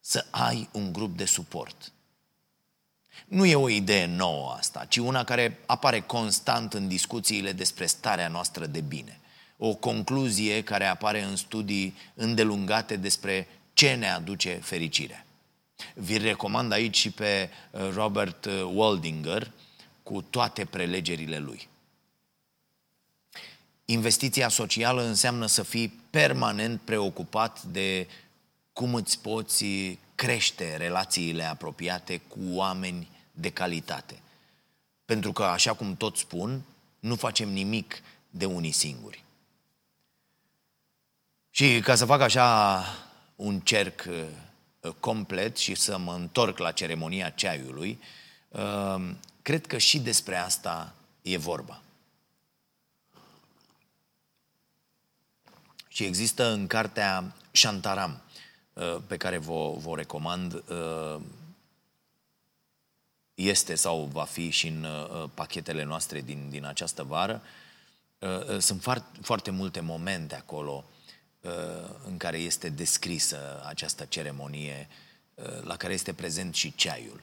să 0.00 0.26
ai 0.30 0.68
un 0.72 0.92
grup 0.92 1.16
de 1.16 1.24
suport. 1.24 1.92
Nu 3.26 3.44
e 3.44 3.54
o 3.54 3.68
idee 3.68 4.06
nouă 4.06 4.54
asta, 4.58 4.84
ci 4.88 4.96
una 4.96 5.24
care 5.24 5.58
apare 5.66 6.00
constant 6.00 6.74
în 6.74 6.88
discuțiile 6.88 7.52
despre 7.52 7.86
starea 7.86 8.28
noastră 8.28 8.66
de 8.66 8.80
bine. 8.80 9.20
O 9.56 9.74
concluzie 9.74 10.62
care 10.62 10.84
apare 10.84 11.22
în 11.22 11.36
studii 11.36 11.96
îndelungate 12.14 12.96
despre 12.96 13.48
ce 13.72 13.94
ne 13.94 14.10
aduce 14.10 14.58
fericire. 14.62 15.26
Vi 15.94 16.18
recomand 16.18 16.72
aici 16.72 16.96
și 16.96 17.10
pe 17.10 17.50
uh, 17.70 17.80
Robert 17.94 18.44
uh, 18.44 18.70
Waldinger 18.74 19.50
cu 20.02 20.22
toate 20.22 20.64
prelegerile 20.64 21.38
lui. 21.38 21.68
Investiția 23.84 24.48
socială 24.48 25.02
înseamnă 25.02 25.46
să 25.46 25.62
fii 25.62 26.00
permanent 26.10 26.80
preocupat 26.80 27.62
de 27.62 28.06
cum 28.72 28.94
îți 28.94 29.20
poți 29.20 29.64
crește 30.20 30.76
relațiile 30.76 31.44
apropiate 31.44 32.16
cu 32.28 32.38
oameni 32.52 33.08
de 33.32 33.50
calitate. 33.50 34.18
Pentru 35.04 35.32
că, 35.32 35.42
așa 35.42 35.74
cum 35.74 35.96
tot 35.96 36.16
spun, 36.16 36.62
nu 36.98 37.14
facem 37.16 37.48
nimic 37.48 38.02
de 38.30 38.44
unii 38.44 38.70
singuri. 38.70 39.24
Și 41.50 41.80
ca 41.80 41.94
să 41.94 42.04
fac 42.04 42.20
așa 42.20 42.84
un 43.36 43.60
cerc 43.60 44.04
uh, 44.08 44.92
complet 45.00 45.56
și 45.56 45.74
să 45.74 45.98
mă 45.98 46.14
întorc 46.14 46.58
la 46.58 46.72
ceremonia 46.72 47.30
ceaiului, 47.30 48.00
uh, 48.48 49.10
cred 49.42 49.66
că 49.66 49.78
și 49.78 49.98
despre 49.98 50.36
asta 50.36 50.94
e 51.22 51.36
vorba. 51.36 51.82
Și 55.88 56.04
există 56.04 56.52
în 56.52 56.66
cartea 56.66 57.34
Shantaram, 57.50 58.10
uh, 58.10 58.29
pe 59.06 59.16
care 59.16 59.38
vă, 59.38 59.74
vă 59.76 59.94
recomand, 59.96 60.64
este 63.34 63.74
sau 63.74 64.08
va 64.12 64.24
fi 64.24 64.50
și 64.50 64.66
în 64.66 64.86
pachetele 65.34 65.84
noastre 65.84 66.20
din, 66.20 66.46
din 66.50 66.64
această 66.64 67.02
vară. 67.02 67.42
Sunt 68.58 68.84
foarte 69.20 69.50
multe 69.50 69.80
momente 69.80 70.34
acolo 70.34 70.84
Uh, 71.40 71.50
în 72.06 72.16
care 72.16 72.38
este 72.38 72.68
descrisă 72.68 73.62
această 73.66 74.04
ceremonie 74.04 74.88
uh, 75.34 75.62
la 75.62 75.76
care 75.76 75.92
este 75.92 76.12
prezent 76.12 76.54
și 76.54 76.74
ceaiul. 76.74 77.20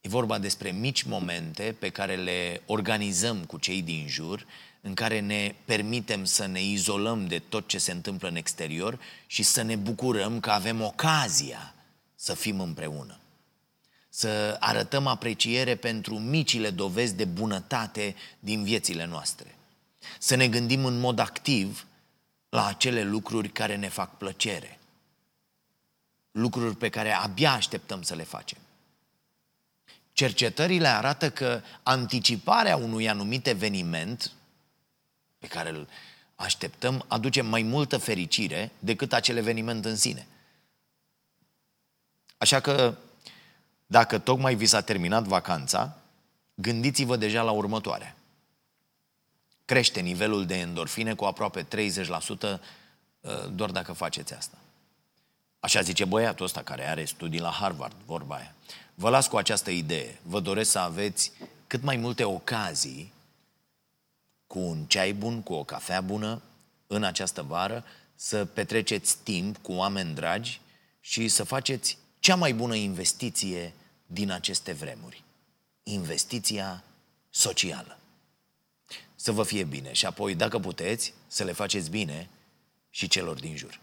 E 0.00 0.08
vorba 0.08 0.38
despre 0.38 0.70
mici 0.70 1.02
momente 1.02 1.76
pe 1.78 1.88
care 1.88 2.16
le 2.16 2.62
organizăm 2.66 3.44
cu 3.44 3.58
cei 3.58 3.82
din 3.82 4.06
jur, 4.08 4.46
în 4.80 4.94
care 4.94 5.20
ne 5.20 5.54
permitem 5.64 6.24
să 6.24 6.46
ne 6.46 6.62
izolăm 6.62 7.26
de 7.26 7.38
tot 7.38 7.68
ce 7.68 7.78
se 7.78 7.92
întâmplă 7.92 8.28
în 8.28 8.36
exterior 8.36 8.98
și 9.26 9.42
să 9.42 9.62
ne 9.62 9.76
bucurăm 9.76 10.40
că 10.40 10.50
avem 10.50 10.80
ocazia 10.80 11.74
să 12.14 12.34
fim 12.34 12.60
împreună. 12.60 13.18
Să 14.08 14.56
arătăm 14.60 15.06
apreciere 15.06 15.74
pentru 15.74 16.18
micile 16.18 16.70
dovezi 16.70 17.14
de 17.14 17.24
bunătate 17.24 18.14
din 18.38 18.64
viețile 18.64 19.04
noastre. 19.04 19.54
Să 20.18 20.34
ne 20.34 20.48
gândim 20.48 20.84
în 20.84 20.98
mod 20.98 21.18
activ 21.18 21.86
la 22.48 22.66
acele 22.66 23.02
lucruri 23.02 23.48
care 23.48 23.76
ne 23.76 23.88
fac 23.88 24.16
plăcere. 24.16 24.78
Lucruri 26.30 26.76
pe 26.76 26.88
care 26.88 27.12
abia 27.12 27.52
așteptăm 27.52 28.02
să 28.02 28.14
le 28.14 28.22
facem. 28.22 28.58
Cercetările 30.12 30.88
arată 30.88 31.30
că 31.30 31.60
anticiparea 31.82 32.76
unui 32.76 33.08
anumit 33.08 33.46
eveniment 33.46 34.32
pe 35.38 35.46
care 35.46 35.68
îl 35.68 35.88
așteptăm 36.34 37.04
aduce 37.08 37.40
mai 37.40 37.62
multă 37.62 37.98
fericire 37.98 38.70
decât 38.78 39.12
acel 39.12 39.36
eveniment 39.36 39.84
în 39.84 39.96
sine. 39.96 40.26
Așa 42.38 42.60
că, 42.60 42.96
dacă 43.86 44.18
tocmai 44.18 44.54
vi 44.54 44.66
s-a 44.66 44.80
terminat 44.80 45.24
vacanța, 45.24 45.96
gândiți-vă 46.54 47.16
deja 47.16 47.42
la 47.42 47.50
următoarea 47.50 48.14
crește 49.70 50.00
nivelul 50.00 50.46
de 50.46 50.54
endorfine 50.54 51.14
cu 51.14 51.24
aproape 51.24 51.62
30% 51.62 51.66
uh, 52.40 52.58
doar 53.52 53.70
dacă 53.70 53.92
faceți 53.92 54.34
asta. 54.34 54.56
Așa 55.60 55.80
zice 55.80 56.04
băiatul 56.04 56.44
ăsta 56.44 56.62
care 56.62 56.88
are 56.88 57.04
studii 57.04 57.40
la 57.40 57.50
Harvard, 57.50 57.94
vorba 58.06 58.34
aia. 58.34 58.54
Vă 59.00 59.08
las 59.08 59.26
cu 59.26 59.36
această 59.36 59.70
idee. 59.70 60.20
Vă 60.22 60.40
doresc 60.40 60.70
să 60.70 60.78
aveți 60.78 61.32
cât 61.66 61.82
mai 61.82 61.96
multe 61.96 62.24
ocazii 62.24 63.12
cu 64.46 64.58
un 64.58 64.84
ceai 64.84 65.12
bun, 65.12 65.42
cu 65.42 65.52
o 65.52 65.64
cafea 65.64 66.00
bună, 66.00 66.42
în 66.86 67.04
această 67.04 67.42
vară, 67.42 67.84
să 68.14 68.44
petreceți 68.44 69.16
timp 69.22 69.56
cu 69.56 69.72
oameni 69.72 70.14
dragi 70.14 70.60
și 71.00 71.28
să 71.28 71.44
faceți 71.44 71.98
cea 72.18 72.34
mai 72.34 72.54
bună 72.54 72.74
investiție 72.74 73.72
din 74.06 74.30
aceste 74.30 74.72
vremuri. 74.72 75.24
Investiția 75.82 76.84
socială 77.30 77.98
să 79.14 79.32
vă 79.32 79.42
fie 79.42 79.64
bine 79.64 79.92
și 79.92 80.06
apoi, 80.06 80.34
dacă 80.34 80.58
puteți, 80.58 81.14
să 81.26 81.44
le 81.44 81.52
faceți 81.52 81.90
bine 81.90 82.28
și 82.90 83.08
celor 83.08 83.40
din 83.40 83.56
jur. 83.56 83.80